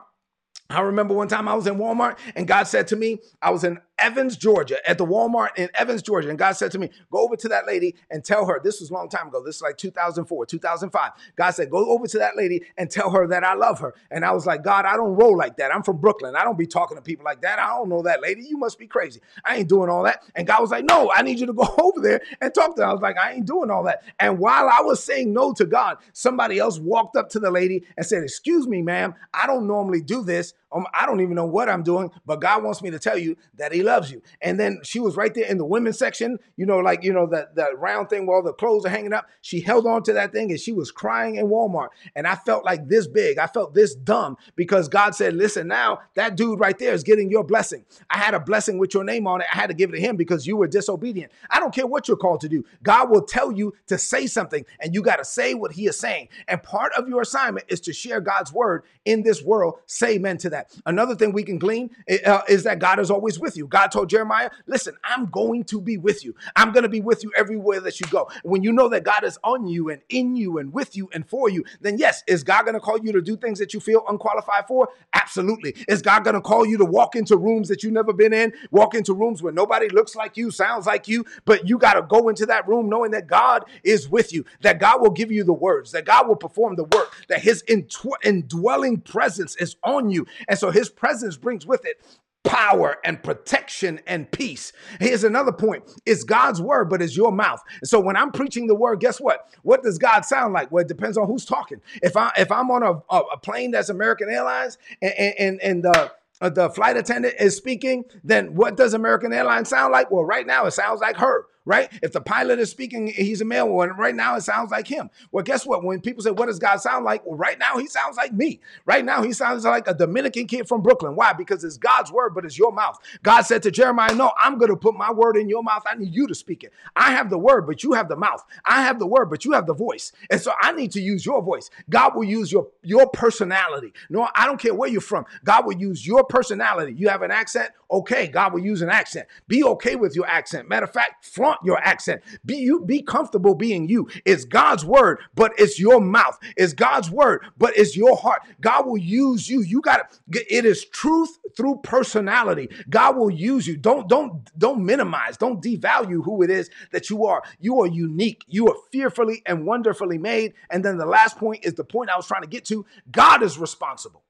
I 0.74 0.80
remember 0.80 1.14
one 1.14 1.28
time 1.28 1.48
I 1.48 1.54
was 1.54 1.66
in 1.66 1.76
Walmart 1.76 2.18
and 2.34 2.46
God 2.46 2.64
said 2.64 2.88
to 2.88 2.96
me, 2.96 3.20
I 3.40 3.50
was 3.50 3.64
in 3.64 3.78
Evans, 3.98 4.36
Georgia, 4.36 4.76
at 4.88 4.98
the 4.98 5.06
Walmart 5.06 5.50
in 5.56 5.70
Evans, 5.74 6.02
Georgia. 6.02 6.28
And 6.28 6.38
God 6.38 6.52
said 6.52 6.70
to 6.72 6.78
me, 6.78 6.90
Go 7.10 7.18
over 7.20 7.36
to 7.36 7.48
that 7.48 7.66
lady 7.66 7.94
and 8.10 8.24
tell 8.24 8.46
her, 8.46 8.60
this 8.62 8.80
was 8.80 8.90
a 8.90 8.94
long 8.94 9.08
time 9.08 9.28
ago. 9.28 9.42
This 9.44 9.56
is 9.56 9.62
like 9.62 9.76
2004, 9.76 10.46
2005. 10.46 11.10
God 11.36 11.50
said, 11.50 11.70
Go 11.70 11.90
over 11.90 12.06
to 12.06 12.18
that 12.18 12.36
lady 12.36 12.62
and 12.76 12.90
tell 12.90 13.10
her 13.10 13.26
that 13.28 13.44
I 13.44 13.54
love 13.54 13.78
her. 13.80 13.94
And 14.10 14.24
I 14.24 14.32
was 14.32 14.46
like, 14.46 14.64
God, 14.64 14.84
I 14.84 14.96
don't 14.96 15.14
roll 15.14 15.36
like 15.36 15.56
that. 15.58 15.72
I'm 15.72 15.82
from 15.82 15.98
Brooklyn. 15.98 16.34
I 16.36 16.44
don't 16.44 16.58
be 16.58 16.66
talking 16.66 16.96
to 16.96 17.02
people 17.02 17.24
like 17.24 17.42
that. 17.42 17.58
I 17.58 17.68
don't 17.68 17.88
know 17.88 18.02
that 18.02 18.20
lady. 18.20 18.42
You 18.42 18.58
must 18.58 18.78
be 18.78 18.86
crazy. 18.86 19.20
I 19.44 19.56
ain't 19.56 19.68
doing 19.68 19.88
all 19.88 20.02
that. 20.04 20.22
And 20.34 20.46
God 20.46 20.60
was 20.60 20.70
like, 20.70 20.84
No, 20.84 21.10
I 21.14 21.22
need 21.22 21.38
you 21.38 21.46
to 21.46 21.52
go 21.52 21.66
over 21.78 22.00
there 22.00 22.20
and 22.40 22.52
talk 22.52 22.74
to 22.76 22.82
her. 22.82 22.88
I 22.88 22.92
was 22.92 23.02
like, 23.02 23.18
I 23.18 23.32
ain't 23.32 23.46
doing 23.46 23.70
all 23.70 23.84
that. 23.84 24.02
And 24.18 24.38
while 24.38 24.68
I 24.68 24.80
was 24.82 25.02
saying 25.02 25.32
no 25.32 25.52
to 25.54 25.66
God, 25.66 25.98
somebody 26.12 26.58
else 26.58 26.78
walked 26.78 27.16
up 27.16 27.28
to 27.30 27.38
the 27.38 27.50
lady 27.50 27.84
and 27.96 28.04
said, 28.04 28.22
Excuse 28.24 28.66
me, 28.66 28.82
ma'am, 28.82 29.14
I 29.32 29.46
don't 29.46 29.66
normally 29.66 30.02
do 30.02 30.24
this. 30.24 30.52
Um, 30.74 30.86
I 30.92 31.06
don't 31.06 31.20
even 31.20 31.36
know 31.36 31.46
what 31.46 31.68
I'm 31.68 31.82
doing, 31.82 32.10
but 32.26 32.40
God 32.40 32.64
wants 32.64 32.82
me 32.82 32.90
to 32.90 32.98
tell 32.98 33.16
you 33.16 33.36
that 33.54 33.72
He 33.72 33.82
loves 33.82 34.10
you. 34.10 34.20
And 34.42 34.58
then 34.58 34.80
she 34.82 34.98
was 34.98 35.16
right 35.16 35.32
there 35.32 35.46
in 35.46 35.56
the 35.56 35.64
women's 35.64 35.98
section, 35.98 36.38
you 36.56 36.66
know, 36.66 36.78
like, 36.78 37.04
you 37.04 37.12
know, 37.12 37.26
that, 37.28 37.54
that 37.54 37.78
round 37.78 38.10
thing 38.10 38.26
where 38.26 38.36
all 38.36 38.42
the 38.42 38.52
clothes 38.52 38.84
are 38.84 38.90
hanging 38.90 39.12
up. 39.12 39.26
She 39.40 39.60
held 39.60 39.86
on 39.86 40.02
to 40.04 40.12
that 40.14 40.32
thing 40.32 40.50
and 40.50 40.58
she 40.58 40.72
was 40.72 40.90
crying 40.90 41.36
in 41.36 41.46
Walmart. 41.46 41.88
And 42.16 42.26
I 42.26 42.34
felt 42.34 42.64
like 42.64 42.88
this 42.88 43.06
big. 43.06 43.38
I 43.38 43.46
felt 43.46 43.72
this 43.72 43.94
dumb 43.94 44.36
because 44.56 44.88
God 44.88 45.14
said, 45.14 45.34
listen, 45.34 45.68
now 45.68 46.00
that 46.14 46.36
dude 46.36 46.58
right 46.58 46.78
there 46.78 46.92
is 46.92 47.04
getting 47.04 47.30
your 47.30 47.44
blessing. 47.44 47.84
I 48.10 48.18
had 48.18 48.34
a 48.34 48.40
blessing 48.40 48.78
with 48.78 48.94
your 48.94 49.04
name 49.04 49.26
on 49.26 49.40
it. 49.40 49.46
I 49.52 49.56
had 49.56 49.68
to 49.68 49.74
give 49.74 49.90
it 49.90 49.94
to 49.94 50.00
him 50.00 50.16
because 50.16 50.46
you 50.46 50.56
were 50.56 50.66
disobedient. 50.66 51.30
I 51.50 51.60
don't 51.60 51.74
care 51.74 51.86
what 51.86 52.08
you're 52.08 52.16
called 52.16 52.40
to 52.40 52.48
do. 52.48 52.64
God 52.82 53.10
will 53.10 53.22
tell 53.22 53.52
you 53.52 53.74
to 53.86 53.96
say 53.96 54.26
something 54.26 54.64
and 54.80 54.94
you 54.94 55.02
got 55.02 55.16
to 55.16 55.24
say 55.24 55.54
what 55.54 55.72
he 55.72 55.86
is 55.86 55.98
saying. 55.98 56.28
And 56.48 56.62
part 56.62 56.92
of 56.94 57.08
your 57.08 57.22
assignment 57.22 57.66
is 57.68 57.80
to 57.82 57.92
share 57.92 58.20
God's 58.20 58.52
word 58.52 58.82
in 59.04 59.22
this 59.22 59.42
world. 59.42 59.78
Say 59.86 60.14
amen 60.14 60.38
to 60.38 60.50
that. 60.50 60.63
Another 60.86 61.14
thing 61.14 61.32
we 61.32 61.42
can 61.42 61.58
glean 61.58 61.90
uh, 62.24 62.42
is 62.48 62.64
that 62.64 62.78
God 62.78 62.98
is 62.98 63.10
always 63.10 63.38
with 63.38 63.56
you. 63.56 63.66
God 63.66 63.88
told 63.88 64.08
Jeremiah, 64.10 64.50
listen, 64.66 64.94
I'm 65.04 65.26
going 65.26 65.64
to 65.64 65.80
be 65.80 65.96
with 65.96 66.24
you. 66.24 66.34
I'm 66.56 66.72
going 66.72 66.82
to 66.82 66.88
be 66.88 67.00
with 67.00 67.22
you 67.24 67.32
everywhere 67.36 67.80
that 67.80 68.00
you 68.00 68.06
go. 68.06 68.30
When 68.42 68.62
you 68.62 68.72
know 68.72 68.88
that 68.88 69.04
God 69.04 69.24
is 69.24 69.38
on 69.44 69.66
you 69.66 69.90
and 69.90 70.02
in 70.08 70.36
you 70.36 70.58
and 70.58 70.72
with 70.72 70.96
you 70.96 71.08
and 71.12 71.28
for 71.28 71.48
you, 71.48 71.64
then 71.80 71.98
yes, 71.98 72.22
is 72.26 72.42
God 72.44 72.62
going 72.62 72.74
to 72.74 72.80
call 72.80 72.98
you 72.98 73.12
to 73.12 73.20
do 73.22 73.36
things 73.36 73.58
that 73.58 73.74
you 73.74 73.80
feel 73.80 74.04
unqualified 74.08 74.66
for? 74.66 74.88
Absolutely. 75.12 75.74
Is 75.88 76.02
God 76.02 76.24
going 76.24 76.34
to 76.34 76.40
call 76.40 76.66
you 76.66 76.78
to 76.78 76.84
walk 76.84 77.16
into 77.16 77.36
rooms 77.36 77.68
that 77.68 77.82
you've 77.82 77.92
never 77.92 78.12
been 78.12 78.32
in, 78.32 78.52
walk 78.70 78.94
into 78.94 79.14
rooms 79.14 79.42
where 79.42 79.52
nobody 79.52 79.88
looks 79.88 80.14
like 80.14 80.36
you, 80.36 80.50
sounds 80.50 80.86
like 80.86 81.08
you, 81.08 81.24
but 81.44 81.68
you 81.68 81.78
got 81.78 81.94
to 81.94 82.02
go 82.02 82.28
into 82.28 82.46
that 82.46 82.66
room 82.68 82.88
knowing 82.88 83.10
that 83.12 83.26
God 83.26 83.64
is 83.82 84.08
with 84.08 84.32
you, 84.32 84.44
that 84.62 84.78
God 84.78 85.00
will 85.00 85.10
give 85.10 85.30
you 85.30 85.44
the 85.44 85.52
words, 85.52 85.92
that 85.92 86.04
God 86.04 86.28
will 86.28 86.36
perform 86.36 86.76
the 86.76 86.84
work, 86.84 87.14
that 87.28 87.42
his 87.42 87.62
indwelling 87.68 89.00
presence 89.00 89.56
is 89.56 89.76
on 89.82 90.10
you. 90.10 90.26
And 90.48 90.53
so 90.58 90.70
his 90.70 90.88
presence 90.88 91.36
brings 91.36 91.66
with 91.66 91.84
it 91.84 92.00
power 92.44 92.98
and 93.04 93.22
protection 93.22 94.00
and 94.06 94.30
peace. 94.30 94.72
Here's 95.00 95.24
another 95.24 95.52
point. 95.52 95.84
It's 96.06 96.24
God's 96.24 96.60
word, 96.60 96.90
but 96.90 97.02
it's 97.02 97.16
your 97.16 97.32
mouth. 97.32 97.60
So 97.82 97.98
when 97.98 98.16
I'm 98.16 98.30
preaching 98.30 98.66
the 98.66 98.74
word, 98.74 99.00
guess 99.00 99.20
what? 99.20 99.48
What 99.62 99.82
does 99.82 99.98
God 99.98 100.24
sound 100.24 100.52
like? 100.52 100.70
Well, 100.70 100.82
it 100.82 100.88
depends 100.88 101.16
on 101.16 101.26
who's 101.26 101.44
talking. 101.44 101.80
If 102.02 102.16
I 102.16 102.30
if 102.36 102.52
I'm 102.52 102.70
on 102.70 102.82
a, 102.82 103.14
a, 103.14 103.38
plane 103.38 103.70
that's 103.70 103.88
American 103.88 104.28
Airlines 104.28 104.78
and 105.00 105.12
and, 105.12 105.62
and 105.62 105.86
uh, 105.86 106.10
the 106.40 106.68
flight 106.70 106.96
attendant 106.96 107.34
is 107.40 107.56
speaking, 107.56 108.04
then 108.22 108.54
what 108.54 108.76
does 108.76 108.94
American 108.94 109.32
Airlines 109.32 109.70
sound 109.70 109.92
like? 109.92 110.10
Well, 110.10 110.24
right 110.24 110.46
now 110.46 110.66
it 110.66 110.72
sounds 110.72 111.00
like 111.00 111.16
her 111.16 111.46
right? 111.64 111.90
If 112.02 112.12
the 112.12 112.20
pilot 112.20 112.58
is 112.58 112.70
speaking, 112.70 113.06
he's 113.08 113.40
a 113.40 113.44
male 113.44 113.68
one. 113.68 113.90
Right 113.96 114.14
now, 114.14 114.36
it 114.36 114.42
sounds 114.42 114.70
like 114.70 114.86
him. 114.86 115.10
Well, 115.32 115.44
guess 115.44 115.66
what? 115.66 115.84
When 115.84 116.00
people 116.00 116.22
say, 116.22 116.30
What 116.30 116.46
does 116.46 116.58
God 116.58 116.76
sound 116.78 117.04
like? 117.04 117.24
Well, 117.24 117.36
right 117.36 117.58
now, 117.58 117.78
he 117.78 117.86
sounds 117.86 118.16
like 118.16 118.32
me. 118.32 118.60
Right 118.86 119.04
now, 119.04 119.22
he 119.22 119.32
sounds 119.32 119.64
like 119.64 119.88
a 119.88 119.94
Dominican 119.94 120.46
kid 120.46 120.68
from 120.68 120.82
Brooklyn. 120.82 121.16
Why? 121.16 121.32
Because 121.32 121.64
it's 121.64 121.76
God's 121.76 122.12
word, 122.12 122.34
but 122.34 122.44
it's 122.44 122.58
your 122.58 122.72
mouth. 122.72 122.98
God 123.22 123.42
said 123.42 123.62
to 123.64 123.70
Jeremiah, 123.70 124.14
No, 124.14 124.32
I'm 124.38 124.58
going 124.58 124.70
to 124.70 124.76
put 124.76 124.94
my 124.94 125.12
word 125.12 125.36
in 125.36 125.48
your 125.48 125.62
mouth. 125.62 125.82
I 125.90 125.94
need 125.94 126.14
you 126.14 126.26
to 126.26 126.34
speak 126.34 126.64
it. 126.64 126.72
I 126.96 127.12
have 127.12 127.30
the 127.30 127.38
word, 127.38 127.66
but 127.66 127.82
you 127.82 127.92
have 127.92 128.08
the 128.08 128.16
mouth. 128.16 128.44
I 128.64 128.82
have 128.82 128.98
the 128.98 129.06
word, 129.06 129.30
but 129.30 129.44
you 129.44 129.52
have 129.52 129.66
the 129.66 129.74
voice. 129.74 130.12
And 130.30 130.40
so 130.40 130.52
I 130.60 130.72
need 130.72 130.92
to 130.92 131.00
use 131.00 131.24
your 131.24 131.42
voice. 131.42 131.70
God 131.88 132.14
will 132.14 132.24
use 132.24 132.52
your, 132.52 132.68
your 132.82 133.08
personality. 133.08 133.92
No, 134.10 134.28
I 134.34 134.46
don't 134.46 134.60
care 134.60 134.74
where 134.74 134.88
you're 134.88 135.00
from. 135.00 135.24
God 135.44 135.66
will 135.66 135.76
use 135.76 136.06
your 136.06 136.24
personality. 136.24 136.94
You 136.94 137.08
have 137.08 137.22
an 137.22 137.30
accent? 137.30 137.70
Okay, 137.90 138.26
God 138.26 138.52
will 138.52 138.60
use 138.64 138.82
an 138.82 138.90
accent. 138.90 139.28
Be 139.46 139.62
okay 139.64 139.96
with 139.96 140.16
your 140.16 140.26
accent. 140.26 140.68
Matter 140.68 140.84
of 140.84 140.92
fact, 140.92 141.24
front 141.24 141.53
flaunt 141.54 141.66
your 141.66 141.78
accent. 141.78 142.22
Be 142.44 142.56
you 142.56 142.80
be 142.84 143.02
comfortable 143.02 143.54
being 143.54 143.88
you. 143.88 144.08
It's 144.24 144.44
God's 144.44 144.84
word, 144.84 145.20
but 145.34 145.52
it's 145.58 145.78
your 145.78 146.00
mouth. 146.00 146.38
It's 146.56 146.72
God's 146.72 147.10
word, 147.10 147.44
but 147.56 147.76
it's 147.76 147.96
your 147.96 148.16
heart. 148.16 148.42
God 148.60 148.86
will 148.86 148.98
use 148.98 149.48
you. 149.48 149.62
You 149.62 149.80
got 149.80 150.00
it. 150.00 150.46
It 150.50 150.64
is 150.64 150.84
truth 150.84 151.38
through 151.56 151.80
personality. 151.82 152.68
God 152.90 153.16
will 153.16 153.30
use 153.30 153.66
you. 153.66 153.76
Don't 153.76 154.08
don't 154.08 154.50
don't 154.58 154.84
minimize. 154.84 155.36
Don't 155.36 155.62
devalue 155.62 156.24
who 156.24 156.42
it 156.42 156.50
is 156.50 156.70
that 156.92 157.10
you 157.10 157.26
are. 157.26 157.42
You 157.60 157.80
are 157.80 157.86
unique. 157.86 158.44
You 158.48 158.68
are 158.68 158.76
fearfully 158.92 159.42
and 159.46 159.66
wonderfully 159.66 160.18
made. 160.18 160.54
And 160.70 160.84
then 160.84 160.98
the 160.98 161.06
last 161.06 161.38
point 161.38 161.64
is 161.64 161.74
the 161.74 161.84
point 161.84 162.10
I 162.10 162.16
was 162.16 162.26
trying 162.26 162.42
to 162.42 162.48
get 162.48 162.64
to. 162.66 162.84
God 163.10 163.42
is 163.42 163.58
responsible 163.58 164.23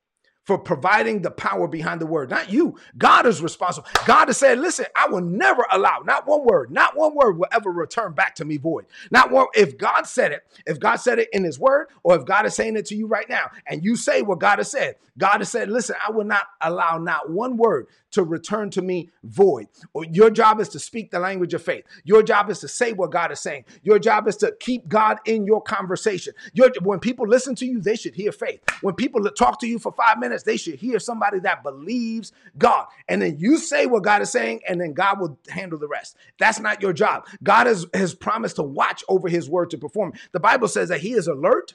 for 0.45 0.59
providing 0.59 1.23
the 1.23 1.31
power 1.31 1.67
behind 1.67 2.01
the 2.01 2.07
word. 2.07 2.31
Not 2.31 2.51
you. 2.51 2.79
God 2.99 3.27
is 3.27 3.43
responsible. 3.43 3.89
God 4.07 4.29
has 4.29 4.37
said, 4.37 4.59
listen, 4.59 4.87
I 4.95 5.09
will 5.09 5.23
never 5.23 5.65
allow, 5.73 6.03
not 6.05 6.27
one 6.27 6.45
word, 6.45 6.71
not 6.71 6.97
one 6.97 7.15
word 7.15 7.39
will 7.39 7.49
ever 7.53 7.71
return 7.71 8.13
back 8.13 8.35
to 8.37 8.45
me 8.45 8.57
void. 8.59 8.87
Not 9.11 9.31
one, 9.31 9.47
if 9.55 9.79
God 9.79 10.03
said 10.03 10.33
it, 10.33 10.47
if 10.67 10.79
God 10.79 10.97
said 10.97 11.19
it 11.19 11.29
in 11.33 11.45
his 11.45 11.59
word, 11.59 11.89
or 12.03 12.17
if 12.17 12.25
God 12.27 12.47
is 12.47 12.55
saying 12.55 12.77
it 12.77 12.87
to 12.87 12.95
you 12.95 13.07
right 13.07 13.29
now, 13.29 13.51
and 13.67 13.85
you 13.85 13.97
say 13.97 14.23
what 14.23 14.39
God 14.39 14.59
has 14.59 14.71
said, 14.71 14.97
God 15.17 15.39
has 15.39 15.49
said, 15.49 15.69
listen, 15.71 15.97
I 16.07 16.11
will 16.11 16.25
not 16.25 16.47
allow 16.61 16.99
not 16.99 17.31
one 17.31 17.57
word 17.57 17.87
to 18.11 18.23
return 18.23 18.71
to 18.71 18.83
me 18.83 19.11
void. 19.23 19.69
Your 20.11 20.31
job 20.31 20.61
is 20.61 20.69
to 20.71 20.79
speak 20.79 21.11
the 21.11 21.19
language 21.19 21.55
of 21.55 21.63
faith. 21.63 21.85
Your 22.05 22.23
job 22.23 22.51
is 22.51 22.61
to 22.61 22.69
say 22.69 22.93
what 22.93 23.11
God 23.11 23.33
is 23.33 23.41
saying. 23.41 23.65
Your 23.83 23.99
job 23.99 24.29
is 24.29 24.37
to 24.39 24.55
keep 24.61 24.89
God 24.89 25.19
in 25.25 25.47
your 25.47 25.63
conversation. 25.63 26.33
Your, 26.53 26.71
when 26.83 27.01
people 27.01 27.27
listen 27.27 27.55
to 27.57 27.67
you, 27.67 27.81
they 27.81 27.97
should 27.97 28.15
hear 28.15 28.33
faith. 28.33 28.61
When 28.83 28.95
people 28.95 29.23
talk 29.31 29.61
to 29.61 29.67
you 29.67 29.79
for 29.79 29.93
five 29.93 30.19
minutes, 30.19 30.34
they 30.43 30.57
should 30.57 30.75
hear 30.75 30.99
somebody 30.99 31.39
that 31.41 31.63
believes 31.63 32.33
God. 32.59 32.87
And 33.09 33.23
then 33.23 33.37
you 33.39 33.59
say 33.59 33.87
what 33.87 34.03
God 34.03 34.23
is 34.23 34.31
saying, 34.31 34.63
and 34.69 34.81
then 34.81 34.93
God 34.93 35.21
will 35.21 35.39
handle 35.49 35.79
the 35.79 35.89
rest. 35.89 36.17
That's 36.39 36.59
not 36.59 36.83
your 36.83 36.93
job. 36.93 37.27
God 37.43 37.67
has, 37.67 37.87
has 37.95 38.15
promised 38.15 38.57
to 38.57 38.63
watch 38.63 39.05
over 39.09 39.29
his 39.29 39.49
word 39.49 39.71
to 39.71 39.79
perform. 39.79 40.15
The 40.33 40.41
Bible 40.41 40.69
says 40.69 40.89
that 40.89 41.01
he 41.01 41.13
is 41.13 41.29
alert 41.29 41.75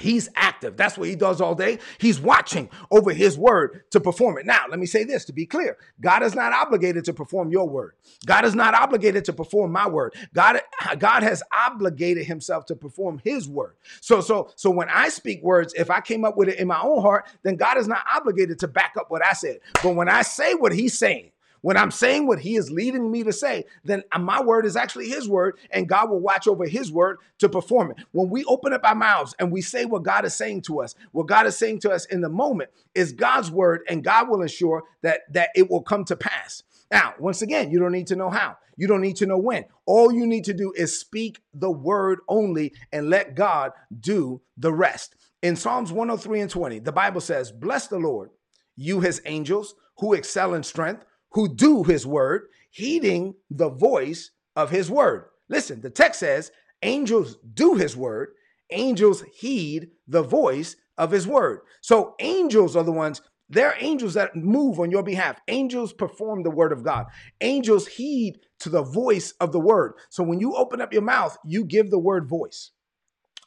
He's 0.00 0.28
active. 0.34 0.76
That's 0.76 0.98
what 0.98 1.08
he 1.08 1.16
does 1.16 1.40
all 1.40 1.54
day. 1.54 1.78
He's 1.98 2.20
watching 2.20 2.70
over 2.90 3.12
his 3.12 3.38
word 3.38 3.84
to 3.90 4.00
perform 4.00 4.38
it. 4.38 4.46
Now, 4.46 4.64
let 4.68 4.78
me 4.78 4.86
say 4.86 5.04
this 5.04 5.24
to 5.26 5.32
be 5.32 5.46
clear 5.46 5.76
God 6.00 6.22
is 6.22 6.34
not 6.34 6.52
obligated 6.52 7.04
to 7.06 7.12
perform 7.12 7.50
your 7.50 7.68
word. 7.68 7.94
God 8.26 8.44
is 8.44 8.54
not 8.54 8.74
obligated 8.74 9.24
to 9.26 9.32
perform 9.32 9.72
my 9.72 9.88
word. 9.88 10.14
God, 10.34 10.60
God 10.98 11.22
has 11.22 11.42
obligated 11.56 12.26
himself 12.26 12.66
to 12.66 12.76
perform 12.76 13.20
his 13.24 13.48
word. 13.48 13.76
So, 14.00 14.20
so, 14.20 14.50
so 14.56 14.70
when 14.70 14.88
I 14.88 15.08
speak 15.08 15.42
words, 15.42 15.74
if 15.74 15.90
I 15.90 16.00
came 16.00 16.24
up 16.24 16.36
with 16.36 16.48
it 16.48 16.58
in 16.58 16.68
my 16.68 16.80
own 16.80 17.02
heart, 17.02 17.26
then 17.42 17.56
God 17.56 17.76
is 17.76 17.88
not 17.88 18.04
obligated 18.14 18.58
to 18.60 18.68
back 18.68 18.94
up 18.98 19.10
what 19.10 19.24
I 19.24 19.32
said. 19.32 19.60
But 19.82 19.94
when 19.94 20.08
I 20.08 20.22
say 20.22 20.54
what 20.54 20.72
he's 20.72 20.98
saying, 20.98 21.32
when 21.62 21.76
I'm 21.76 21.90
saying 21.90 22.26
what 22.26 22.40
he 22.40 22.56
is 22.56 22.70
leading 22.70 23.10
me 23.10 23.22
to 23.24 23.32
say, 23.32 23.64
then 23.84 24.02
my 24.18 24.42
word 24.42 24.66
is 24.66 24.76
actually 24.76 25.08
his 25.08 25.28
word, 25.28 25.58
and 25.70 25.88
God 25.88 26.10
will 26.10 26.20
watch 26.20 26.48
over 26.48 26.66
his 26.66 26.90
word 26.90 27.18
to 27.38 27.48
perform 27.48 27.92
it. 27.92 27.98
When 28.12 28.30
we 28.30 28.44
open 28.44 28.72
up 28.72 28.82
our 28.84 28.94
mouths 28.94 29.34
and 29.38 29.52
we 29.52 29.60
say 29.62 29.84
what 29.84 30.02
God 30.02 30.24
is 30.24 30.34
saying 30.34 30.62
to 30.62 30.80
us, 30.80 30.94
what 31.12 31.26
God 31.26 31.46
is 31.46 31.56
saying 31.56 31.80
to 31.80 31.90
us 31.90 32.04
in 32.06 32.20
the 32.20 32.28
moment 32.28 32.70
is 32.94 33.12
God's 33.12 33.50
word, 33.50 33.82
and 33.88 34.04
God 34.04 34.28
will 34.28 34.42
ensure 34.42 34.84
that, 35.02 35.20
that 35.32 35.50
it 35.54 35.70
will 35.70 35.82
come 35.82 36.04
to 36.06 36.16
pass. 36.16 36.62
Now, 36.90 37.14
once 37.18 37.42
again, 37.42 37.70
you 37.70 37.78
don't 37.78 37.92
need 37.92 38.08
to 38.08 38.16
know 38.16 38.30
how. 38.30 38.56
You 38.76 38.86
don't 38.86 39.02
need 39.02 39.16
to 39.16 39.26
know 39.26 39.38
when. 39.38 39.66
All 39.86 40.12
you 40.12 40.26
need 40.26 40.44
to 40.44 40.54
do 40.54 40.72
is 40.74 40.98
speak 40.98 41.40
the 41.54 41.70
word 41.70 42.20
only 42.28 42.72
and 42.92 43.10
let 43.10 43.34
God 43.34 43.72
do 44.00 44.40
the 44.56 44.72
rest. 44.72 45.14
In 45.42 45.54
Psalms 45.54 45.92
103 45.92 46.40
and 46.40 46.50
20, 46.50 46.78
the 46.80 46.92
Bible 46.92 47.20
says, 47.20 47.52
Bless 47.52 47.86
the 47.86 47.98
Lord, 47.98 48.30
you 48.76 49.00
his 49.00 49.22
angels 49.24 49.74
who 49.98 50.14
excel 50.14 50.54
in 50.54 50.62
strength, 50.62 51.04
who 51.32 51.54
do 51.54 51.82
his 51.82 52.06
word, 52.06 52.48
heeding 52.70 53.34
the 53.50 53.70
voice 53.70 54.30
of 54.56 54.70
his 54.70 54.90
word. 54.90 55.26
Listen, 55.48 55.80
the 55.80 55.90
text 55.90 56.20
says, 56.20 56.50
Angels 56.82 57.36
do 57.54 57.74
his 57.74 57.96
word, 57.96 58.30
angels 58.70 59.22
heed 59.34 59.90
the 60.08 60.22
voice 60.22 60.76
of 60.96 61.10
his 61.10 61.26
word. 61.26 61.60
So 61.80 62.14
angels 62.20 62.76
are 62.76 62.84
the 62.84 62.92
ones 62.92 63.20
there 63.50 63.66
are 63.66 63.76
angels 63.80 64.14
that 64.14 64.36
move 64.36 64.78
on 64.78 64.92
your 64.92 65.02
behalf. 65.02 65.40
Angels 65.48 65.92
perform 65.92 66.44
the 66.44 66.50
word 66.50 66.72
of 66.72 66.84
God. 66.84 67.06
Angels 67.40 67.88
heed 67.88 68.38
to 68.60 68.68
the 68.68 68.82
voice 68.82 69.32
of 69.40 69.50
the 69.50 69.58
word. 69.58 69.94
So 70.08 70.22
when 70.22 70.38
you 70.38 70.54
open 70.54 70.80
up 70.80 70.92
your 70.92 71.02
mouth, 71.02 71.36
you 71.44 71.64
give 71.64 71.90
the 71.90 71.98
word 71.98 72.28
voice. 72.28 72.70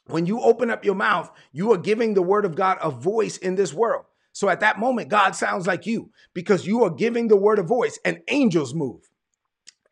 When 0.06 0.26
you 0.26 0.40
open 0.42 0.70
up 0.70 0.84
your 0.84 0.94
mouth, 0.94 1.30
you 1.52 1.72
are 1.72 1.78
giving 1.78 2.12
the 2.12 2.22
word 2.22 2.44
of 2.44 2.54
God 2.54 2.76
a 2.82 2.90
voice 2.90 3.38
in 3.38 3.54
this 3.54 3.72
world. 3.72 4.04
So 4.34 4.48
at 4.48 4.60
that 4.60 4.80
moment, 4.80 5.08
God 5.08 5.36
sounds 5.36 5.66
like 5.66 5.86
you 5.86 6.10
because 6.34 6.66
you 6.66 6.82
are 6.82 6.90
giving 6.90 7.28
the 7.28 7.36
word 7.36 7.60
a 7.60 7.62
voice 7.62 8.00
and 8.04 8.20
angels 8.28 8.74
move. 8.74 9.08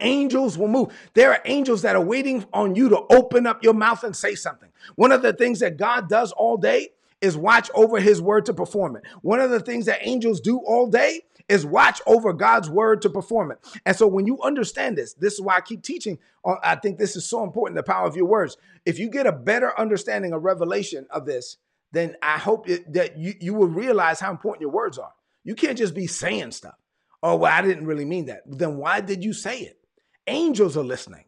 Angels 0.01 0.59
will 0.59 0.67
move. 0.67 0.89
There 1.15 1.31
are 1.31 1.41
angels 1.45 1.83
that 1.83 1.95
are 1.95 2.05
waiting 2.05 2.45
on 2.53 2.75
you 2.75 2.89
to 2.89 3.07
open 3.11 3.47
up 3.47 3.63
your 3.63 3.73
mouth 3.73 4.03
and 4.03 4.17
say 4.17 4.35
something. 4.35 4.71
One 4.97 5.13
of 5.13 5.23
the 5.23 5.33
things 5.33 5.61
that 5.61 5.77
God 5.77 6.09
does 6.09 6.33
all 6.33 6.57
day 6.57 6.89
is 7.21 7.37
watch 7.37 7.71
over 7.73 8.01
his 8.01 8.21
word 8.21 8.45
to 8.47 8.53
perform 8.53 8.97
it. 8.97 9.05
One 9.23 9.39
of 9.39 9.51
the 9.51 9.61
things 9.61 9.87
that 9.87 10.01
angels 10.03 10.41
do 10.41 10.59
all 10.59 10.89
day 10.89 11.21
is 11.49 11.65
watch 11.65 12.03
over 12.05 12.33
God's 12.33 12.69
word 12.69 13.01
to 13.03 13.11
perform 13.11 13.53
it. 13.53 13.59
And 13.87 13.95
so 13.97 14.09
when 14.09 14.27
you 14.27 14.43
understand 14.43 14.99
this, 14.99 15.15
this 15.15 15.35
is 15.35 15.41
why 15.41 15.55
I 15.55 15.61
keep 15.61 15.85
teaching. 15.85 16.19
Uh, 16.45 16.57
I 16.65 16.75
think 16.75 16.99
this 16.99 17.15
is 17.15 17.25
so 17.25 17.45
important 17.45 17.77
the 17.77 17.85
power 17.85 18.09
of 18.09 18.17
your 18.17 18.27
words. 18.27 18.57
If 18.85 18.99
you 18.99 19.09
get 19.09 19.29
a 19.29 19.33
better 19.33 19.79
understanding, 19.79 20.33
a 20.33 20.39
revelation 20.39 21.07
of 21.11 21.27
this, 21.27 21.59
then 21.93 22.17
I 22.23 22.39
hope 22.39 22.69
it, 22.69 22.93
that 22.95 23.19
you, 23.19 23.35
you 23.41 23.55
will 23.55 23.69
realize 23.69 24.19
how 24.19 24.31
important 24.31 24.63
your 24.63 24.71
words 24.71 24.99
are. 24.99 25.13
You 25.45 25.55
can't 25.55 25.79
just 25.79 25.95
be 25.95 26.07
saying 26.07 26.53
stuff. 26.53 26.75
Oh, 27.23 27.37
well, 27.37 27.53
I 27.53 27.63
didn't 27.63 27.87
really 27.87 28.05
mean 28.05 28.27
that. 28.27 28.43
Then 28.47 28.79
why 28.79 29.01
did 29.01 29.23
you 29.23 29.33
say 29.33 29.61
it? 29.61 29.79
Angels 30.27 30.77
are 30.77 30.85
listening. 30.85 31.25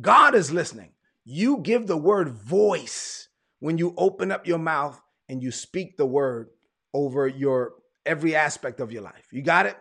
God 0.00 0.34
is 0.34 0.52
listening. 0.52 0.92
You 1.24 1.58
give 1.58 1.86
the 1.86 1.96
word 1.96 2.30
voice 2.30 3.28
when 3.60 3.78
you 3.78 3.94
open 3.96 4.32
up 4.32 4.46
your 4.46 4.58
mouth 4.58 5.00
and 5.28 5.42
you 5.42 5.50
speak 5.50 5.96
the 5.96 6.06
word 6.06 6.50
over 6.92 7.28
your 7.28 7.74
every 8.04 8.34
aspect 8.34 8.80
of 8.80 8.90
your 8.90 9.02
life. 9.02 9.28
You 9.30 9.42
got 9.42 9.66
it? 9.66 9.76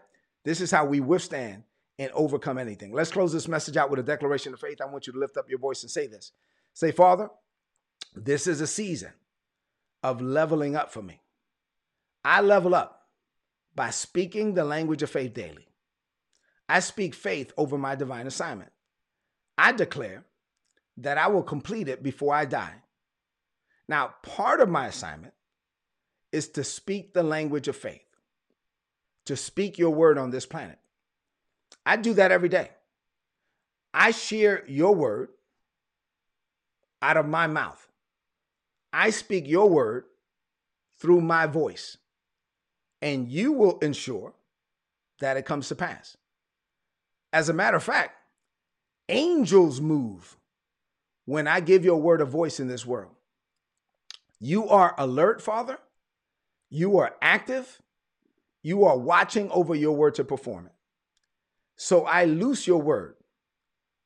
This 0.45 0.61
is 0.61 0.71
how 0.71 0.85
we 0.85 0.99
withstand 0.99 1.63
and 1.97 2.11
overcome 2.13 2.57
anything. 2.57 2.93
Let's 2.93 3.11
close 3.11 3.33
this 3.33 3.47
message 3.47 3.77
out 3.77 3.89
with 3.89 3.99
a 3.99 4.03
declaration 4.03 4.53
of 4.53 4.59
faith. 4.59 4.79
I 4.81 4.85
want 4.85 5.07
you 5.07 5.13
to 5.13 5.19
lift 5.19 5.37
up 5.37 5.49
your 5.49 5.59
voice 5.59 5.81
and 5.81 5.91
say 5.91 6.07
this. 6.07 6.31
Say, 6.73 6.91
Father, 6.91 7.29
this 8.15 8.47
is 8.47 8.61
a 8.61 8.67
season 8.67 9.11
of 10.03 10.21
leveling 10.21 10.75
up 10.75 10.91
for 10.91 11.01
me. 11.01 11.21
I 12.23 12.41
level 12.41 12.75
up 12.75 13.07
by 13.75 13.89
speaking 13.89 14.53
the 14.53 14.63
language 14.63 15.03
of 15.03 15.09
faith 15.09 15.33
daily. 15.33 15.67
I 16.67 16.79
speak 16.79 17.13
faith 17.13 17.51
over 17.57 17.77
my 17.77 17.95
divine 17.95 18.27
assignment. 18.27 18.71
I 19.57 19.71
declare 19.71 20.25
that 20.97 21.17
I 21.17 21.27
will 21.27 21.43
complete 21.43 21.87
it 21.87 22.03
before 22.03 22.33
I 22.33 22.45
die. 22.45 22.75
Now, 23.87 24.13
part 24.21 24.61
of 24.61 24.69
my 24.69 24.87
assignment 24.87 25.33
is 26.31 26.47
to 26.49 26.63
speak 26.63 27.13
the 27.13 27.23
language 27.23 27.67
of 27.67 27.75
faith, 27.75 28.05
to 29.25 29.35
speak 29.35 29.77
your 29.77 29.89
word 29.89 30.17
on 30.17 30.31
this 30.31 30.45
planet. 30.45 30.79
I 31.85 31.97
do 31.97 32.13
that 32.13 32.31
every 32.31 32.49
day. 32.49 32.69
I 33.93 34.11
share 34.11 34.63
your 34.67 34.95
word 34.95 35.29
out 37.01 37.17
of 37.17 37.27
my 37.27 37.47
mouth. 37.47 37.90
I 38.93 39.09
speak 39.09 39.47
your 39.47 39.69
word 39.69 40.05
through 40.99 41.21
my 41.21 41.47
voice, 41.47 41.97
and 43.01 43.27
you 43.27 43.53
will 43.53 43.79
ensure 43.79 44.33
that 45.19 45.37
it 45.37 45.45
comes 45.45 45.67
to 45.69 45.75
pass. 45.75 46.17
As 47.33 47.49
a 47.49 47.53
matter 47.53 47.77
of 47.77 47.83
fact, 47.83 48.15
angels 49.09 49.79
move 49.79 50.37
when 51.25 51.47
I 51.47 51.59
give 51.59 51.85
your 51.85 52.01
word 52.01 52.21
a 52.21 52.25
voice 52.25 52.59
in 52.59 52.67
this 52.67 52.85
world. 52.85 53.15
You 54.39 54.67
are 54.67 54.95
alert, 54.97 55.41
Father, 55.41 55.77
you 56.69 56.97
are 56.97 57.15
active. 57.21 57.81
You 58.63 58.85
are 58.85 58.97
watching 58.97 59.49
over 59.51 59.75
your 59.75 59.95
word 59.95 60.15
to 60.15 60.23
perform 60.23 60.67
it. 60.67 60.71
So 61.75 62.05
I 62.05 62.25
loose 62.25 62.67
your 62.67 62.81
word 62.81 63.15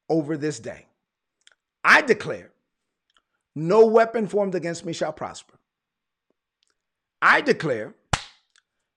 over 0.10 0.38
this 0.38 0.60
day. 0.60 0.88
I 1.84 2.02
declare 2.02 2.52
no 3.56 3.86
weapon 3.86 4.28
formed 4.28 4.54
against 4.54 4.86
me 4.86 4.94
shall 4.94 5.14
prosper. 5.14 5.58
I 7.22 7.42
declare 7.42 7.96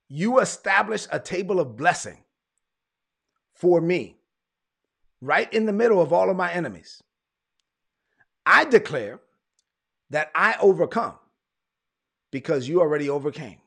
you 0.08 0.40
establish 0.40 1.06
a 1.12 1.20
table 1.20 1.60
of 1.60 1.76
blessing 1.76 2.18
for 3.54 3.80
me 3.80 4.16
right 5.20 5.52
in 5.52 5.66
the 5.66 5.72
middle 5.72 6.00
of 6.00 6.12
all 6.12 6.30
of 6.30 6.36
my 6.36 6.52
enemies. 6.52 7.02
I 8.44 8.64
declare 8.64 9.20
that 10.10 10.30
I 10.34 10.56
overcome 10.60 11.14
because 12.30 12.68
you 12.68 12.80
already 12.80 13.10
overcame. 13.10 13.58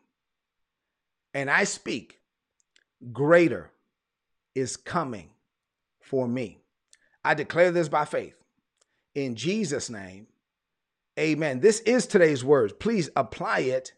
And 1.33 1.49
I 1.49 1.63
speak, 1.63 2.19
greater 3.11 3.71
is 4.55 4.75
coming 4.75 5.29
for 6.01 6.27
me. 6.27 6.59
I 7.23 7.35
declare 7.35 7.71
this 7.71 7.89
by 7.89 8.05
faith. 8.05 8.35
In 9.13 9.35
Jesus' 9.35 9.89
name, 9.89 10.27
amen. 11.19 11.59
This 11.59 11.79
is 11.81 12.07
today's 12.07 12.43
words. 12.43 12.73
Please 12.73 13.09
apply 13.15 13.59
it 13.59 13.93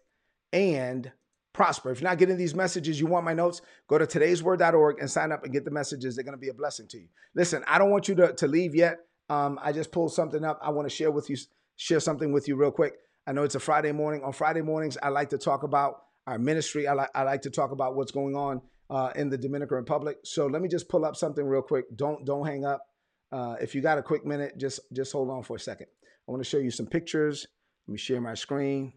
and 0.52 1.12
prosper. 1.54 1.92
If 1.92 2.02
you're 2.02 2.10
not 2.10 2.18
getting 2.18 2.38
these 2.38 2.56
messages, 2.56 3.00
you 3.00 3.08
want 3.08 3.26
my 3.26 3.34
notes, 3.34 3.62
go 3.88 3.98
to 3.98 4.06
today'sword.org 4.06 5.00
and 5.00 5.10
sign 5.10 5.32
up 5.32 5.44
and 5.44 5.54
get 5.54 5.66
the 5.66 5.72
messages. 5.72 6.16
They're 6.16 6.24
going 6.24 6.38
to 6.38 6.42
be 6.42 6.50
a 6.50 6.54
blessing 6.54 6.88
to 6.90 6.98
you. 6.98 7.08
Listen, 7.36 7.64
I 7.68 7.78
don't 7.78 7.92
want 7.92 8.08
you 8.08 8.16
to, 8.16 8.34
to 8.34 8.48
leave 8.48 8.76
yet. 8.76 9.00
Um, 9.30 9.60
I 9.62 9.72
just 9.72 9.92
pulled 9.92 10.14
something 10.14 10.44
up. 10.44 10.60
I 10.62 10.72
want 10.72 10.90
to 10.90 10.96
share 10.96 11.12
with 11.12 11.30
you, 11.30 11.38
share 11.76 12.00
something 12.00 12.32
with 12.32 12.48
you 12.48 12.56
real 12.56 12.72
quick. 12.72 12.96
I 13.26 13.32
know 13.32 13.44
it's 13.44 13.56
a 13.56 13.60
Friday 13.60 13.92
morning. 13.92 14.24
On 14.24 14.34
Friday 14.34 14.62
mornings, 14.62 14.98
I 15.02 15.10
like 15.10 15.30
to 15.30 15.38
talk 15.38 15.64
about 15.64 16.02
our 16.28 16.38
ministry. 16.38 16.88
I, 16.88 16.94
li- 16.94 17.08
I 17.16 17.24
like 17.24 17.44
to 17.44 17.50
talk 17.50 17.72
about 17.72 17.96
what's 17.96 18.12
going 18.12 18.36
on 18.36 18.62
uh, 18.90 19.12
in 19.16 19.30
the 19.30 19.38
Dominican 19.38 19.78
Republic. 19.78 20.18
So 20.24 20.48
let 20.48 20.62
me 20.62 20.68
just 20.68 20.90
pull 20.90 21.06
up 21.06 21.16
something 21.16 21.46
real 21.46 21.62
quick. 21.62 21.86
Don't 21.96 22.26
don't 22.26 22.46
hang 22.46 22.66
up. 22.66 22.86
Uh, 23.32 23.56
if 23.62 23.74
you 23.74 23.82
got 23.82 23.98
a 23.98 24.04
quick 24.04 24.26
minute, 24.26 24.58
just 24.58 24.82
just 24.92 25.12
hold 25.12 25.30
on 25.30 25.44
for 25.44 25.56
a 25.56 25.60
second. 25.60 25.88
I 26.28 26.32
want 26.32 26.44
to 26.44 26.50
show 26.50 26.58
you 26.58 26.72
some 26.72 26.88
pictures. 26.88 27.48
Let 27.88 27.92
me 27.92 27.98
share 27.98 28.22
my 28.22 28.34
screen. 28.34 28.94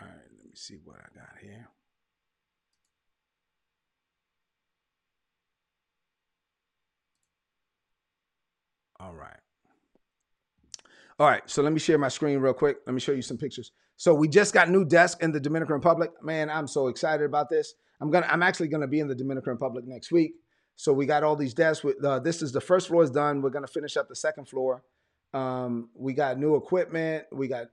All 0.00 0.06
right, 0.06 0.14
let 0.14 0.44
me 0.44 0.52
see 0.54 0.76
what 0.84 0.96
I 0.96 1.18
got 1.18 1.38
here. 1.42 1.68
All 9.00 9.14
right. 9.14 9.36
All 11.18 11.26
right, 11.26 11.42
so 11.46 11.62
let 11.62 11.72
me 11.72 11.78
share 11.78 11.98
my 11.98 12.08
screen 12.08 12.38
real 12.38 12.52
quick. 12.52 12.78
Let 12.86 12.92
me 12.92 13.00
show 13.00 13.12
you 13.12 13.22
some 13.22 13.38
pictures. 13.38 13.72
So 13.96 14.14
we 14.14 14.28
just 14.28 14.52
got 14.52 14.68
new 14.68 14.84
desk 14.84 15.22
in 15.22 15.32
the 15.32 15.40
Dominican 15.40 15.74
Republic. 15.74 16.10
Man, 16.22 16.50
I'm 16.50 16.66
so 16.66 16.88
excited 16.88 17.24
about 17.24 17.48
this. 17.48 17.74
I'm 18.00 18.10
gonna. 18.10 18.26
I'm 18.30 18.42
actually 18.42 18.68
gonna 18.68 18.86
be 18.86 19.00
in 19.00 19.08
the 19.08 19.14
Dominican 19.14 19.52
Republic 19.52 19.86
next 19.86 20.12
week. 20.12 20.34
So 20.76 20.92
we 20.92 21.06
got 21.06 21.22
all 21.24 21.34
these 21.34 21.54
desks. 21.54 21.82
With, 21.82 22.04
uh, 22.04 22.18
this 22.18 22.42
is 22.42 22.52
the 22.52 22.60
first 22.60 22.88
floor 22.88 23.02
is 23.02 23.10
done. 23.10 23.40
We're 23.40 23.50
gonna 23.50 23.66
finish 23.66 23.96
up 23.96 24.08
the 24.08 24.16
second 24.16 24.46
floor. 24.48 24.82
Um, 25.34 25.90
we 25.94 26.14
got 26.14 26.38
new 26.38 26.56
equipment. 26.56 27.26
We 27.32 27.48
got 27.48 27.66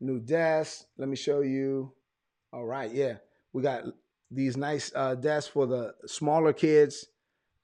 new 0.00 0.20
desks. 0.20 0.86
Let 0.98 1.08
me 1.08 1.16
show 1.16 1.40
you. 1.40 1.92
All 2.52 2.64
right, 2.64 2.92
yeah, 2.92 3.14
we 3.52 3.62
got 3.62 3.84
these 4.30 4.56
nice 4.56 4.90
uh, 4.94 5.14
desks 5.14 5.50
for 5.50 5.66
the 5.66 5.94
smaller 6.06 6.52
kids. 6.52 7.06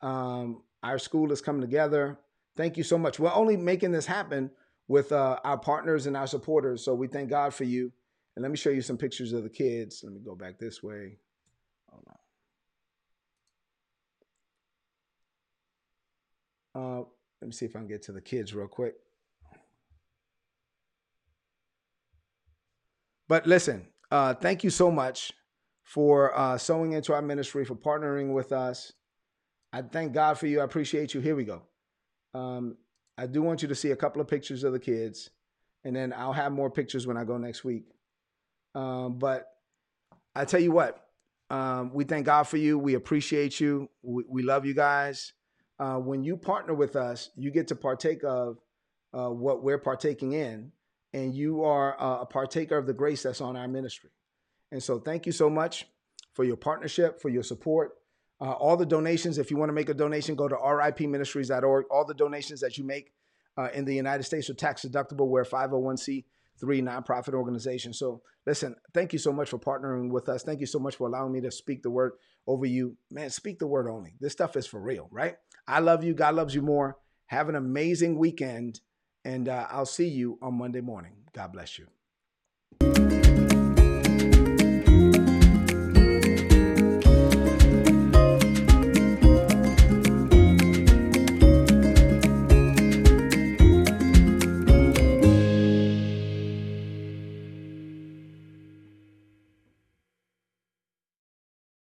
Um, 0.01 0.63
our 0.83 0.99
school 0.99 1.33
is 1.33 1.41
coming 1.41 1.61
together. 1.61 2.19
Thank 2.57 2.77
you 2.77 2.85
so 2.85 2.97
much. 2.97 3.19
We're 3.19 3.33
only 3.33 3.57
making 3.57 3.93
this 3.93 4.07
happen 4.07 4.51
with 4.89 5.11
uh, 5.13 5.39
our 5.45 5.59
partners 5.59 6.07
and 6.07 6.17
our 6.17 6.27
supporters. 6.27 6.85
So 6.85 6.95
we 6.95 7.09
thank 7.09 7.29
God 7.31 7.53
for 7.53 7.65
you. 7.65 7.93
And 8.35 8.43
let 8.43 8.51
me 8.51 8.57
show 8.57 8.71
you 8.71 8.83
some 8.83 8.97
pictures 8.97 9.33
of 9.33 9.43
the 9.43 9.49
kids. 9.51 10.03
Let 10.05 10.13
me 10.13 10.21
go 10.21 10.35
back 10.35 10.59
this 10.59 10.83
way. 10.83 11.19
Hold 11.91 12.05
on. 16.75 17.01
Uh, 17.01 17.05
let 17.41 17.49
me 17.49 17.53
see 17.53 17.65
if 17.65 17.75
I 17.75 17.79
can 17.81 17.89
get 17.89 18.03
to 18.05 18.13
the 18.13 18.21
kids 18.21 18.55
real 18.55 18.69
quick. 18.69 18.95
But 23.29 23.47
listen, 23.47 23.89
uh, 24.11 24.35
thank 24.35 24.65
you 24.65 24.71
so 24.71 24.91
much 24.91 25.33
for 25.83 26.37
uh, 26.37 26.59
into 26.93 27.13
our 27.13 27.23
ministry, 27.23 27.65
for 27.65 27.75
partnering 27.75 28.33
with 28.33 28.53
us. 28.53 28.93
I 29.73 29.83
thank 29.83 30.13
God 30.13 30.39
for 30.39 30.47
you. 30.47 30.61
I 30.61 30.65
appreciate 30.65 31.15
you. 31.15 31.21
Here 31.21 31.37
we 31.37 31.45
go. 31.45 31.63
Um, 32.35 32.77
I 33.19 33.27
do 33.27 33.43
want 33.43 33.63
you 33.63 33.69
to 33.69 33.75
see 33.75 33.91
a 33.91 33.97
couple 33.97 34.21
of 34.21 34.29
pictures 34.29 34.65
of 34.65 34.73
the 34.73 34.79
kids, 34.79 35.31
and 35.85 35.95
then 35.95 36.13
I'll 36.13 36.33
have 36.33 36.53
more 36.53 36.71
pictures 36.71 37.07
when 37.07 37.17
I 37.17 37.25
go 37.25 37.39
next 37.39 37.65
week. 37.65 37.85
Um, 38.75 39.19
but 39.19 39.49
I 40.35 40.45
tell 40.45 40.61
you 40.61 40.73
what, 40.73 41.03
Um, 41.49 41.93
we 41.95 42.05
thank 42.05 42.27
God 42.27 42.45
for 42.45 42.57
you. 42.57 42.79
We 42.79 42.95
appreciate 42.95 43.61
you. 43.61 43.89
We, 44.03 44.25
we 44.29 44.43
love 44.43 44.67
you 44.67 44.75
guys. 44.75 45.33
Uh, 45.79 45.99
when 45.99 46.25
you 46.25 46.37
partner 46.37 46.75
with 46.75 46.97
us, 46.97 47.31
you 47.37 47.51
get 47.53 47.69
to 47.69 47.77
partake 47.77 48.25
of 48.25 48.59
uh, 49.13 49.31
what 49.31 49.63
we're 49.63 49.79
partaking 49.79 50.33
in, 50.33 50.73
and 51.13 51.35
you 51.35 51.65
are 51.65 51.97
a 51.99 52.27
partaker 52.27 52.77
of 52.77 52.87
the 52.87 52.93
grace 52.93 53.23
that's 53.23 53.41
on 53.41 53.57
our 53.57 53.69
ministry. 53.69 54.11
And 54.73 54.83
so, 54.83 54.99
thank 54.99 55.27
you 55.27 55.33
so 55.33 55.49
much 55.49 55.87
for 56.35 56.45
your 56.45 56.57
partnership, 56.57 57.21
for 57.21 57.29
your 57.29 57.43
support. 57.43 57.93
Uh, 58.41 58.53
all 58.53 58.77
the 58.77 58.87
donations, 58.87 59.39
if 59.39 59.51
you 59.51 59.57
want 59.57 59.71
to 59.71 59.73
make 59.73 59.89
a 59.89 59.95
donation, 59.95 60.35
go 60.35 60.49
to 60.49 60.55
ripministries.org. 60.55 61.87
All 61.91 62.05
the 62.05 62.15
donations 62.15 62.61
that 62.61 62.77
you 62.77 62.85
make 62.85 63.13
uh, 63.57 63.69
in 63.73 63.85
the 63.85 63.95
United 63.95 64.25
States 64.25 64.51
are 64.51 64.55
tax 64.55 64.85
deductible. 64.85 65.29
We're 65.29 65.45
501c3 65.45 66.25
nonprofit 66.63 67.33
organization. 67.33 67.95
So, 67.95 68.21
listen, 68.45 68.77
thank 68.93 69.13
you 69.13 69.19
so 69.19 69.33
much 69.33 69.49
for 69.49 69.59
partnering 69.59 70.11
with 70.11 70.29
us. 70.29 70.43
Thank 70.43 70.61
you 70.61 70.67
so 70.67 70.79
much 70.79 70.97
for 70.97 71.09
allowing 71.09 71.33
me 71.33 71.41
to 71.41 71.51
speak 71.51 71.83
the 71.83 71.91
word 71.91 72.13
over 72.47 72.67
you. 72.67 72.97
Man, 73.11 73.31
speak 73.31 73.59
the 73.59 73.67
word 73.67 73.89
only. 73.89 74.15
This 74.21 74.33
stuff 74.33 74.57
is 74.57 74.67
for 74.67 74.81
real, 74.81 75.09
right? 75.11 75.37
I 75.67 75.81
love 75.81 76.05
you. 76.05 76.13
God 76.13 76.35
loves 76.35 76.55
you 76.55 76.63
more. 76.63 76.99
Have 77.27 77.49
an 77.49 77.57
amazing 77.57 78.19
weekend. 78.19 78.81
And 79.27 79.49
uh, 79.51 79.67
I'll 79.71 79.87
see 79.87 80.09
you 80.09 80.39
on 80.43 80.55
Monday 80.55 80.83
morning. 80.83 81.15
God 81.35 81.53
bless 81.53 81.79
you. 81.81 81.89